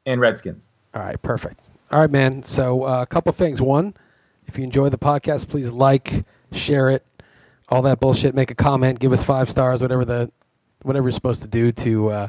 [0.05, 0.67] and Redskins.
[0.93, 1.69] All right, perfect.
[1.91, 2.43] All right, man.
[2.43, 3.61] So uh, a couple things.
[3.61, 3.93] One,
[4.47, 7.05] if you enjoy the podcast, please like, share it,
[7.69, 8.35] all that bullshit.
[8.35, 10.31] Make a comment, give us five stars, whatever the
[10.81, 12.27] whatever you're supposed to do to uh,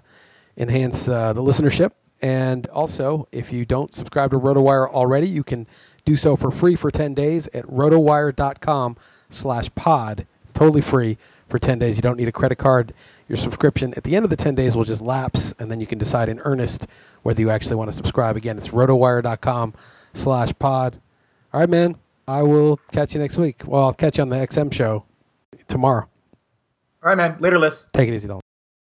[0.56, 1.92] enhance uh, the listenership.
[2.22, 5.66] And also, if you don't subscribe to RotoWire already, you can
[6.04, 8.96] do so for free for 10 days at rotowire.com
[9.28, 10.26] slash pod.
[10.54, 11.18] Totally free
[11.48, 11.96] for 10 days.
[11.96, 12.94] You don't need a credit card.
[13.28, 15.86] Your subscription at the end of the 10 days will just lapse, and then you
[15.86, 16.86] can decide in earnest
[17.22, 18.36] whether you actually want to subscribe.
[18.36, 19.74] Again, it's rotowire.com
[20.12, 21.00] slash pod.
[21.52, 21.96] All right, man.
[22.26, 23.62] I will catch you next week.
[23.66, 25.04] Well, I'll catch you on the XM show
[25.68, 26.08] tomorrow.
[27.02, 27.36] All right, man.
[27.40, 27.86] Later, Liss.
[27.92, 28.43] Take it easy, Dalton.